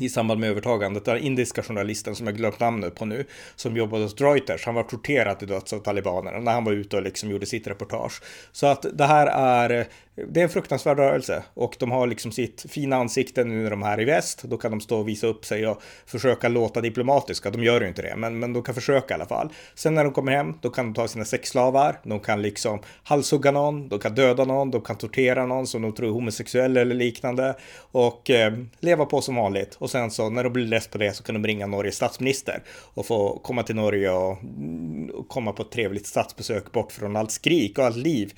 i 0.00 0.08
samband 0.08 0.40
med 0.40 0.50
övertagandet. 0.50 1.04
Den 1.04 1.18
indiska 1.18 1.62
journalisten 1.62 2.14
som 2.14 2.26
jag 2.26 2.36
glömt 2.36 2.60
namnet 2.60 2.94
på 2.94 3.04
nu, 3.04 3.24
som 3.56 3.76
jobbade 3.76 4.02
hos 4.02 4.20
Reuters, 4.20 4.66
han 4.66 4.74
var 4.74 4.82
torterad 4.82 5.38
till 5.38 5.48
döds 5.48 5.72
av 5.72 5.78
talibanerna 5.78 6.38
när 6.38 6.52
han 6.52 6.64
var 6.64 6.72
ute 6.72 6.96
och 6.96 7.02
liksom 7.02 7.30
gjorde 7.30 7.46
sitt 7.46 7.66
reportage. 7.66 8.22
Så 8.52 8.66
att 8.66 8.86
det 8.92 9.04
här 9.04 9.26
är 9.26 9.86
det 10.16 10.40
är 10.40 10.44
en 10.44 10.50
fruktansvärd 10.50 10.98
rörelse 10.98 11.44
och 11.54 11.76
de 11.78 11.90
har 11.90 12.06
liksom 12.06 12.32
sitt 12.32 12.66
fina 12.68 12.96
ansikte 12.96 13.44
nu 13.44 13.62
när 13.62 13.70
de 13.70 13.82
är 13.82 13.86
här 13.86 14.00
i 14.00 14.04
väst. 14.04 14.42
Då 14.42 14.56
kan 14.56 14.70
de 14.70 14.80
stå 14.80 14.98
och 14.98 15.08
visa 15.08 15.26
upp 15.26 15.44
sig 15.44 15.66
och 15.66 15.82
försöka 16.06 16.48
låta 16.48 16.80
diplomatiska. 16.80 17.50
De 17.50 17.64
gör 17.64 17.80
ju 17.80 17.88
inte 17.88 18.02
det, 18.02 18.16
men, 18.16 18.38
men 18.38 18.52
de 18.52 18.62
kan 18.62 18.74
försöka 18.74 19.14
i 19.14 19.16
alla 19.16 19.26
fall. 19.26 19.52
Sen 19.74 19.94
när 19.94 20.04
de 20.04 20.12
kommer 20.12 20.32
hem, 20.32 20.54
då 20.60 20.70
kan 20.70 20.84
de 20.84 20.94
ta 20.94 21.08
sina 21.08 21.24
sexslavar. 21.24 22.00
De 22.02 22.20
kan 22.20 22.42
liksom 22.42 22.80
halshugga 23.02 23.50
någon, 23.50 23.88
de 23.88 23.98
kan 23.98 24.14
döda 24.14 24.44
någon, 24.44 24.70
de 24.70 24.80
kan 24.80 24.96
tortera 24.96 25.46
någon 25.46 25.66
som 25.66 25.82
de 25.82 25.92
tror 25.92 26.08
är 26.08 26.12
homosexuell 26.12 26.76
eller 26.76 26.94
liknande 26.94 27.56
och 27.78 28.30
eh, 28.30 28.54
leva 28.80 29.06
på 29.06 29.20
som 29.20 29.36
vanligt. 29.36 29.76
Och 29.78 29.90
sen 29.90 30.10
så 30.10 30.30
när 30.30 30.44
de 30.44 30.52
blir 30.52 30.66
less 30.66 30.88
på 30.88 30.98
det 30.98 31.12
så 31.12 31.22
kan 31.22 31.34
de 31.34 31.46
ringa 31.46 31.66
Norges 31.66 31.94
statsminister 31.94 32.62
och 32.94 33.06
få 33.06 33.38
komma 33.38 33.62
till 33.62 33.76
Norge 33.76 34.10
och, 34.10 34.42
mm, 34.42 35.10
och 35.10 35.28
komma 35.28 35.52
på 35.52 35.62
ett 35.62 35.70
trevligt 35.70 36.06
statsbesök 36.06 36.72
bort 36.72 36.92
från 36.92 37.16
allt 37.16 37.30
skrik 37.30 37.78
och 37.78 37.84
allt 37.84 37.96
liv 37.96 38.32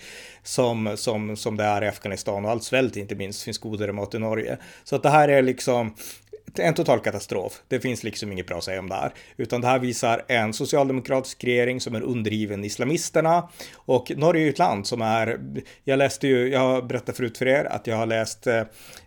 som, 0.46 0.96
som, 0.96 1.36
som 1.36 1.56
det 1.56 1.64
är 1.64 1.84
i 1.84 1.88
Afghanistan 1.88 2.44
och 2.44 2.50
allt 2.50 2.64
svält 2.64 2.96
inte 2.96 3.14
minst 3.14 3.42
finns 3.42 3.58
godare 3.58 3.92
mat 3.92 4.14
i 4.14 4.18
Norge. 4.18 4.58
Så 4.84 4.96
att 4.96 5.02
det 5.02 5.10
här 5.10 5.28
är 5.28 5.42
liksom 5.42 5.94
en 6.58 6.74
total 6.74 7.00
katastrof. 7.00 7.62
Det 7.68 7.80
finns 7.80 8.02
liksom 8.04 8.32
inget 8.32 8.46
bra 8.46 8.58
att 8.58 8.64
säga 8.64 8.80
om 8.80 8.88
det 8.88 8.94
här, 8.94 9.12
utan 9.36 9.60
det 9.60 9.66
här 9.66 9.78
visar 9.78 10.24
en 10.28 10.52
socialdemokratisk 10.52 11.44
regering 11.44 11.80
som 11.80 11.94
är 11.94 12.02
undergiven 12.02 12.64
islamisterna 12.64 13.48
och 13.74 14.12
Norge 14.16 14.42
är 14.42 14.44
ju 14.44 14.50
ett 14.50 14.58
land 14.58 14.86
som 14.86 15.02
är. 15.02 15.40
Jag 15.84 15.98
läste 15.98 16.28
ju, 16.28 16.48
jag 16.48 16.86
berättade 16.86 17.16
förut 17.16 17.38
för 17.38 17.48
er 17.48 17.64
att 17.64 17.86
jag 17.86 17.96
har 17.96 18.06
läst 18.06 18.46
eh, 18.46 18.62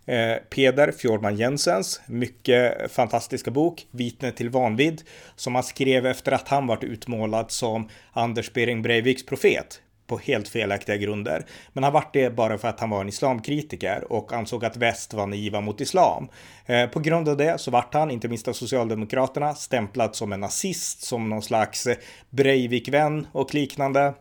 eh 0.06 0.38
Peder 0.50 0.92
Fjordman 0.92 1.36
Jensens 1.36 2.02
mycket 2.06 2.92
fantastiska 2.92 3.52
bok 3.52 3.88
Vittne 3.92 4.32
till 4.32 4.50
vanvidd 4.50 5.02
som 5.36 5.56
han 5.56 5.64
skrev 5.64 6.06
efter 6.06 6.32
att 6.32 6.48
han 6.48 6.68
varit 6.68 6.84
utmålad 6.84 7.52
som 7.52 7.90
Anders 8.14 8.54
Behring 8.54 8.82
Breiviks 8.82 9.26
profet 9.26 9.82
på 10.10 10.18
helt 10.18 10.48
felaktiga 10.48 10.98
grunder. 10.98 11.46
Men 11.74 11.84
han 11.84 11.94
vart 11.94 12.14
det 12.14 12.36
bara 12.36 12.58
för 12.58 12.68
att 12.68 12.80
han 12.80 12.90
var 12.90 13.02
en 13.02 13.10
islamkritiker 13.10 14.12
och 14.12 14.34
ansåg 14.34 14.66
att 14.66 14.78
väst 14.78 15.14
var 15.14 15.28
naiva 15.28 15.62
mot 15.62 15.82
islam. 15.82 16.28
Eh, 16.66 16.88
på 16.88 17.00
grund 17.00 17.30
av 17.30 17.38
det 17.38 17.58
så 17.58 17.72
vart 17.72 17.94
han, 17.94 18.12
inte 18.12 18.28
minst 18.28 18.48
av 18.48 18.54
Socialdemokraterna, 18.54 19.56
stämplad 19.56 20.16
som 20.16 20.34
en 20.34 20.40
nazist, 20.40 21.04
som 21.04 21.30
någon 21.30 21.42
slags 21.42 21.88
Breivik-vän 22.30 23.28
och 23.32 23.54
liknande. 23.54 24.14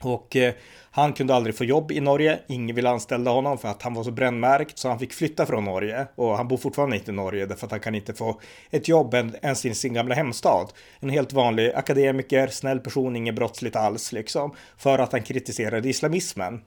Och 0.00 0.36
eh, 0.36 0.54
han 0.90 1.12
kunde 1.12 1.34
aldrig 1.34 1.56
få 1.56 1.64
jobb 1.64 1.92
i 1.92 2.00
Norge. 2.00 2.38
Ingen 2.46 2.76
ville 2.76 2.90
anställa 2.90 3.30
honom 3.30 3.58
för 3.58 3.68
att 3.68 3.82
han 3.82 3.94
var 3.94 4.04
så 4.04 4.10
brännmärkt 4.10 4.78
så 4.78 4.88
han 4.88 4.98
fick 4.98 5.12
flytta 5.12 5.46
från 5.46 5.64
Norge 5.64 6.06
och 6.14 6.36
han 6.36 6.48
bor 6.48 6.56
fortfarande 6.56 6.96
inte 6.96 7.10
i 7.10 7.14
Norge 7.14 7.46
därför 7.46 7.66
att 7.66 7.70
han 7.70 7.80
kan 7.80 7.94
inte 7.94 8.14
få 8.14 8.40
ett 8.70 8.88
jobb 8.88 9.14
ens 9.14 9.64
i 9.64 9.74
sin 9.74 9.94
gamla 9.94 10.14
hemstad. 10.14 10.68
En 11.00 11.10
helt 11.10 11.32
vanlig 11.32 11.72
akademiker, 11.74 12.46
snäll 12.46 12.80
person, 12.80 13.16
inget 13.16 13.34
brottsligt 13.34 13.76
alls 13.76 14.12
liksom 14.12 14.54
för 14.78 14.98
att 14.98 15.12
han 15.12 15.22
kritiserade 15.22 15.88
islamismen. 15.88 16.60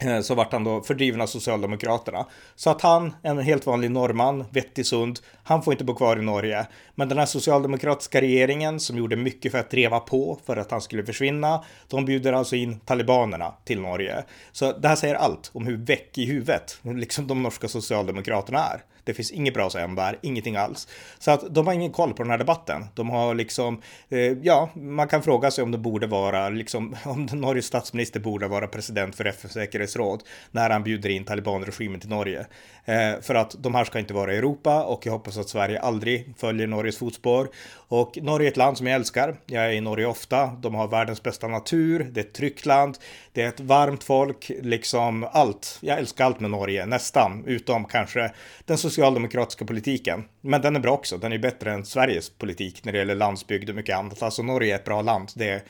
Eh, 0.00 0.20
så 0.20 0.34
vart 0.34 0.52
han 0.52 0.64
då 0.64 0.82
fördriven 0.82 1.20
av 1.20 1.26
Socialdemokraterna. 1.26 2.26
Så 2.54 2.70
att 2.70 2.82
han, 2.82 3.14
en 3.22 3.38
helt 3.38 3.66
vanlig 3.66 3.90
norrman, 3.90 4.44
vettig 4.50 4.86
sund, 4.86 5.18
han 5.42 5.62
får 5.62 5.74
inte 5.74 5.84
bo 5.84 5.94
kvar 5.94 6.16
i 6.16 6.22
Norge. 6.22 6.66
Men 6.94 7.08
den 7.08 7.18
här 7.18 7.26
socialdemokratiska 7.26 8.20
regeringen 8.20 8.80
som 8.80 8.98
gjorde 8.98 9.16
mycket 9.16 9.52
för 9.52 9.58
att 9.58 9.70
driva 9.70 10.00
på 10.00 10.38
för 10.46 10.56
att 10.56 10.70
han 10.70 10.80
skulle 10.80 11.04
försvinna, 11.04 11.64
de 11.88 12.04
bjuder 12.04 12.32
alltså 12.32 12.56
in 12.56 12.80
talibanerna 12.80 13.54
till 13.64 13.80
Norge. 13.80 14.24
Så 14.52 14.72
det 14.72 14.88
här 14.88 14.96
säger 14.96 15.14
allt 15.14 15.50
om 15.54 15.66
hur 15.66 15.76
väck 15.76 16.18
i 16.18 16.24
huvudet, 16.24 16.78
liksom 16.82 17.26
de 17.26 17.42
norska 17.42 17.68
socialdemokraterna 17.68 18.58
är. 18.58 18.82
Det 19.08 19.14
finns 19.14 19.30
inget 19.30 19.54
bra 19.54 19.66
att 19.66 19.72
säga 19.72 19.84
om 19.84 19.94
det 19.94 20.02
här, 20.02 20.18
ingenting 20.22 20.56
alls. 20.56 20.88
Så 21.18 21.30
att 21.30 21.54
de 21.54 21.66
har 21.66 21.74
ingen 21.74 21.92
koll 21.92 22.14
på 22.14 22.22
den 22.22 22.30
här 22.30 22.38
debatten. 22.38 22.84
De 22.94 23.10
har 23.10 23.34
liksom, 23.34 23.82
eh, 24.08 24.18
ja, 24.18 24.70
man 24.74 25.08
kan 25.08 25.22
fråga 25.22 25.50
sig 25.50 25.64
om 25.64 25.70
det 25.70 25.78
borde 25.78 26.06
vara, 26.06 26.48
liksom, 26.48 26.96
om 27.04 27.26
den 27.26 27.40
Norges 27.40 27.66
statsminister 27.66 28.20
borde 28.20 28.48
vara 28.48 28.66
president 28.66 29.16
för 29.16 29.24
FNs 29.24 29.52
säkerhetsråd 29.52 30.22
när 30.50 30.70
han 30.70 30.82
bjuder 30.82 31.10
in 31.10 31.24
talibanregimen 31.24 32.00
till 32.00 32.08
Norge. 32.08 32.46
Eh, 32.84 33.20
för 33.20 33.34
att 33.34 33.54
de 33.58 33.74
här 33.74 33.84
ska 33.84 33.98
inte 33.98 34.14
vara 34.14 34.34
i 34.34 34.36
Europa 34.36 34.84
och 34.84 35.06
jag 35.06 35.12
hoppas 35.12 35.38
att 35.38 35.48
Sverige 35.48 35.80
aldrig 35.80 36.34
följer 36.36 36.66
Norges 36.66 36.98
fotspår. 36.98 37.48
Och 37.74 38.18
Norge 38.22 38.48
är 38.48 38.50
ett 38.50 38.56
land 38.56 38.78
som 38.78 38.86
jag 38.86 38.96
älskar. 38.96 39.36
Jag 39.46 39.64
är 39.64 39.70
i 39.70 39.80
Norge 39.80 40.06
ofta. 40.06 40.46
De 40.46 40.74
har 40.74 40.88
världens 40.88 41.22
bästa 41.22 41.48
natur. 41.48 42.08
Det 42.10 42.20
är 42.20 42.24
ett 42.24 42.34
tryggt 42.34 42.66
land. 42.66 42.98
Det 43.32 43.42
är 43.42 43.48
ett 43.48 43.60
varmt 43.60 44.04
folk, 44.04 44.50
liksom 44.62 45.28
allt. 45.32 45.78
Jag 45.80 45.98
älskar 45.98 46.24
allt 46.24 46.40
med 46.40 46.50
Norge, 46.50 46.86
nästan, 46.86 47.44
utom 47.46 47.84
kanske 47.84 48.30
den 48.64 48.78
socialdemokratiska 48.98 49.64
politiken. 49.64 50.24
Men 50.40 50.62
den 50.62 50.76
är 50.76 50.80
bra 50.80 50.92
också. 50.92 51.18
Den 51.18 51.32
är 51.32 51.38
bättre 51.38 51.72
än 51.72 51.84
Sveriges 51.84 52.30
politik 52.30 52.84
när 52.84 52.92
det 52.92 52.98
gäller 52.98 53.14
landsbygd 53.14 53.70
och 53.70 53.76
mycket 53.76 53.96
annat. 53.96 54.22
Alltså 54.22 54.42
Norge 54.42 54.74
är 54.74 54.78
ett 54.78 54.84
bra 54.84 55.02
land. 55.02 55.28
Det 55.34 55.64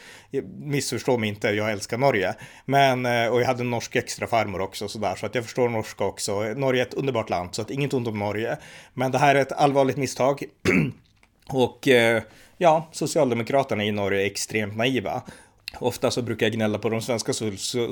missförstå 0.59 1.19
mig 1.19 1.29
inte, 1.29 1.49
jag 1.49 1.73
älskar 1.73 1.99
Norge. 1.99 2.35
Men, 2.65 3.07
eh, 3.07 3.27
och 3.27 3.41
jag 3.41 3.47
hade 3.47 3.61
en 3.61 3.71
norsk 3.71 3.97
extrafarmor 3.97 4.61
också 4.61 4.89
sådär, 4.89 5.15
så 5.15 5.27
att 5.27 5.35
jag 5.35 5.45
förstår 5.45 5.69
norska 5.69 6.05
också. 6.05 6.41
Norge 6.41 6.83
är 6.83 6.87
ett 6.87 6.95
underbart 6.95 7.31
land, 7.31 7.55
så 7.55 7.63
att 7.63 7.71
inget 7.71 7.95
ont 7.95 8.09
om 8.09 8.19
Norge. 8.19 8.57
Men 8.95 9.13
det 9.13 9.19
här 9.19 9.35
är 9.35 9.41
ett 9.41 9.53
allvarligt 9.53 9.97
misstag. 9.97 10.45
och 11.49 11.89
eh, 11.89 12.23
ja, 12.59 12.89
Socialdemokraterna 12.93 13.85
i 13.85 13.93
Norge 13.93 14.23
är 14.23 14.27
extremt 14.27 14.77
naiva. 14.77 15.23
Ofta 15.77 16.11
så 16.11 16.23
brukar 16.23 16.47
jag 16.47 16.53
gnälla 16.53 16.79
på 16.79 16.89
de 16.89 17.03
svenska 17.03 17.33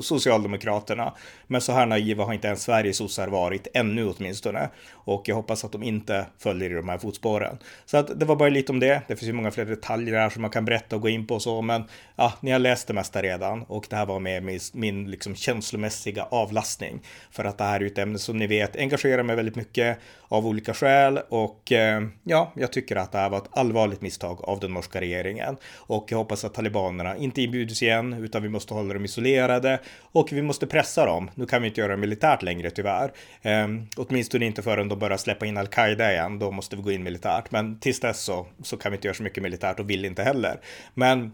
socialdemokraterna, 0.01 1.13
men 1.47 1.61
så 1.61 1.71
här 1.71 1.85
naiva 1.85 2.23
har 2.23 2.33
inte 2.33 2.47
ens 2.47 2.63
Sveriges 2.63 2.97
sossar 2.97 3.27
varit, 3.27 3.67
ännu 3.73 4.05
åtminstone. 4.05 4.69
Och 4.91 5.29
jag 5.29 5.35
hoppas 5.35 5.65
att 5.65 5.71
de 5.71 5.83
inte 5.83 6.25
följer 6.37 6.69
i 6.69 6.73
de 6.73 6.89
här 6.89 6.97
fotspåren. 6.97 7.57
Så 7.85 7.97
att 7.97 8.19
det 8.19 8.25
var 8.25 8.35
bara 8.35 8.49
lite 8.49 8.71
om 8.71 8.79
det. 8.79 9.01
Det 9.07 9.15
finns 9.15 9.29
ju 9.29 9.33
många 9.33 9.51
fler 9.51 9.65
detaljer 9.65 10.19
här 10.19 10.29
som 10.29 10.41
man 10.41 10.51
kan 10.51 10.65
berätta 10.65 10.95
och 10.95 11.01
gå 11.01 11.09
in 11.09 11.27
på 11.27 11.35
och 11.35 11.41
så, 11.41 11.61
men 11.61 11.83
ja, 12.15 12.33
ni 12.41 12.51
har 12.51 12.59
läst 12.59 12.87
det 12.87 12.93
mesta 12.93 13.21
redan 13.21 13.63
och 13.63 13.85
det 13.89 13.95
här 13.95 14.05
var 14.05 14.19
med 14.19 14.43
min, 14.43 14.59
min 14.73 15.11
liksom 15.11 15.35
känslomässiga 15.35 16.23
avlastning. 16.23 16.99
För 17.31 17.45
att 17.45 17.57
det 17.57 17.63
här 17.63 17.81
är 17.81 17.85
ett 17.85 17.97
ämne 17.97 18.19
som 18.19 18.37
ni 18.37 18.47
vet 18.47 18.75
engagerar 18.75 19.23
mig 19.23 19.35
väldigt 19.35 19.55
mycket 19.55 19.97
av 20.27 20.47
olika 20.47 20.73
skäl 20.73 21.19
och 21.29 21.71
eh, 21.71 22.03
ja, 22.23 22.51
jag 22.55 22.71
tycker 22.71 22.95
att 22.95 23.11
det 23.11 23.17
här 23.17 23.29
var 23.29 23.37
ett 23.37 23.49
allvarligt 23.51 24.01
misstag 24.01 24.39
av 24.43 24.59
den 24.59 24.73
norska 24.73 25.01
regeringen 25.01 25.57
och 25.75 26.05
jag 26.11 26.17
hoppas 26.17 26.45
att 26.45 26.53
talibanerna 26.53 27.17
inte 27.17 27.41
inbjuder 27.41 27.66
förbjuds 27.67 27.83
igen 27.83 28.13
utan 28.13 28.43
vi 28.43 28.49
måste 28.49 28.73
hålla 28.73 28.93
dem 28.93 29.05
isolerade 29.05 29.79
och 30.13 30.31
vi 30.31 30.41
måste 30.41 30.67
pressa 30.67 31.05
dem. 31.05 31.29
Nu 31.35 31.45
kan 31.45 31.61
vi 31.61 31.67
inte 31.67 31.81
göra 31.81 31.91
det 31.91 32.01
militärt 32.01 32.43
längre 32.43 32.69
tyvärr, 32.69 33.11
eh, 33.41 33.67
åtminstone 33.97 34.45
inte 34.45 34.61
förrän 34.61 34.89
de 34.89 34.99
börjar 34.99 35.17
släppa 35.17 35.45
in 35.45 35.57
al-Qaida 35.57 36.11
igen. 36.11 36.39
Då 36.39 36.51
måste 36.51 36.75
vi 36.75 36.81
gå 36.81 36.91
in 36.91 37.03
militärt, 37.03 37.51
men 37.51 37.79
tills 37.79 37.99
dess 37.99 38.19
så, 38.19 38.47
så 38.63 38.77
kan 38.77 38.91
vi 38.91 38.95
inte 38.95 39.07
göra 39.07 39.15
så 39.15 39.23
mycket 39.23 39.43
militärt 39.43 39.79
och 39.79 39.89
vill 39.89 40.05
inte 40.05 40.23
heller. 40.23 40.59
Men 40.93 41.33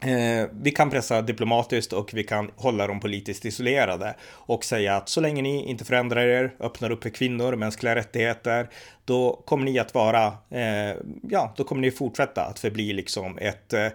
Eh, 0.00 0.48
vi 0.62 0.70
kan 0.70 0.90
pressa 0.90 1.22
diplomatiskt 1.22 1.92
och 1.92 2.10
vi 2.14 2.24
kan 2.24 2.50
hålla 2.56 2.86
dem 2.86 3.00
politiskt 3.00 3.44
isolerade 3.44 4.14
och 4.46 4.64
säga 4.64 4.96
att 4.96 5.08
så 5.08 5.20
länge 5.20 5.42
ni 5.42 5.70
inte 5.70 5.84
förändrar 5.84 6.26
er, 6.26 6.54
öppnar 6.60 6.90
upp 6.90 7.02
för 7.02 7.10
kvinnor, 7.10 7.56
mänskliga 7.56 7.94
rättigheter, 7.94 8.68
då 9.04 9.42
kommer 9.44 9.64
ni 9.64 9.78
att 9.78 9.94
vara, 9.94 10.26
eh, 10.50 10.96
ja, 11.22 11.54
då 11.56 11.64
kommer 11.64 11.82
ni 11.82 11.90
fortsätta 11.90 12.44
att 12.44 12.58
förbli 12.58 12.92
liksom 12.92 13.38
ett 13.38 13.72
eh, 13.72 13.88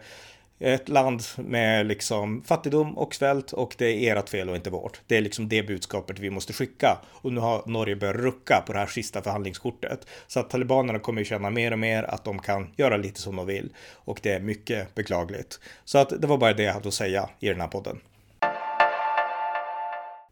ett 0.60 0.90
land 0.90 1.22
med 1.38 1.86
liksom 1.86 2.44
fattigdom 2.44 2.98
och 2.98 3.16
svält 3.16 3.52
och 3.52 3.76
det 3.78 4.10
är 4.10 4.16
ert 4.16 4.30
fel 4.30 4.50
och 4.50 4.56
inte 4.56 4.70
vårt. 4.70 5.02
Det 5.08 5.18
är 5.18 5.22
liksom 5.22 5.50
det 5.50 5.64
budskapet 5.64 6.20
vi 6.20 6.30
måste 6.30 6.54
skicka 6.54 6.98
och 7.12 7.34
nu 7.34 7.40
har 7.40 7.64
Norge 7.66 7.96
börjat 7.96 8.16
rucka 8.16 8.64
på 8.66 8.74
det 8.74 8.80
här 8.80 8.86
sista 8.86 9.22
förhandlingskortet 9.22 10.08
så 10.28 10.40
att 10.40 10.50
talibanerna 10.50 11.00
kommer 11.00 11.22
ju 11.22 11.26
känna 11.26 11.50
mer 11.50 11.72
och 11.72 11.80
mer 11.80 12.04
att 12.04 12.24
de 12.24 12.40
kan 12.40 12.70
göra 12.76 12.98
lite 12.98 13.22
som 13.22 13.36
de 13.36 13.46
vill 13.46 13.70
och 13.94 14.20
det 14.24 14.32
är 14.32 14.40
mycket 14.40 14.96
beklagligt. 14.96 15.60
Så 15.86 15.98
att 15.98 16.22
det 16.22 16.28
var 16.28 16.38
bara 16.38 16.54
det 16.54 16.64
jag 16.64 16.74
hade 16.74 16.88
att 16.88 16.94
säga 16.94 17.30
i 17.40 17.48
den 17.48 17.62
här 17.62 17.68
podden. 17.68 18.00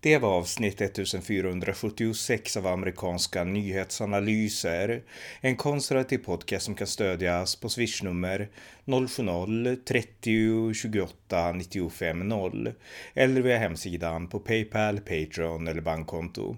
Det 0.03 0.17
var 0.17 0.29
avsnitt 0.29 0.81
1476 0.81 2.57
av 2.57 2.67
amerikanska 2.67 3.43
nyhetsanalyser. 3.43 5.01
En 5.41 5.55
konservativ 5.55 6.17
podcast 6.17 6.65
som 6.65 6.75
kan 6.75 6.87
stödjas 6.87 7.55
på 7.55 7.69
swishnummer 7.69 8.49
070-30 8.85 10.73
28 10.73 11.51
95 11.51 12.19
0 12.19 12.73
eller 13.13 13.41
via 13.41 13.57
hemsidan 13.57 14.27
på 14.27 14.39
Paypal, 14.39 14.99
Patreon 14.99 15.67
eller 15.67 15.81
bankkonto. 15.81 16.57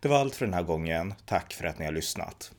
Det 0.00 0.08
var 0.08 0.18
allt 0.18 0.34
för 0.34 0.44
den 0.46 0.54
här 0.54 0.62
gången. 0.62 1.14
Tack 1.26 1.52
för 1.52 1.64
att 1.64 1.78
ni 1.78 1.84
har 1.84 1.92
lyssnat. 1.92 2.52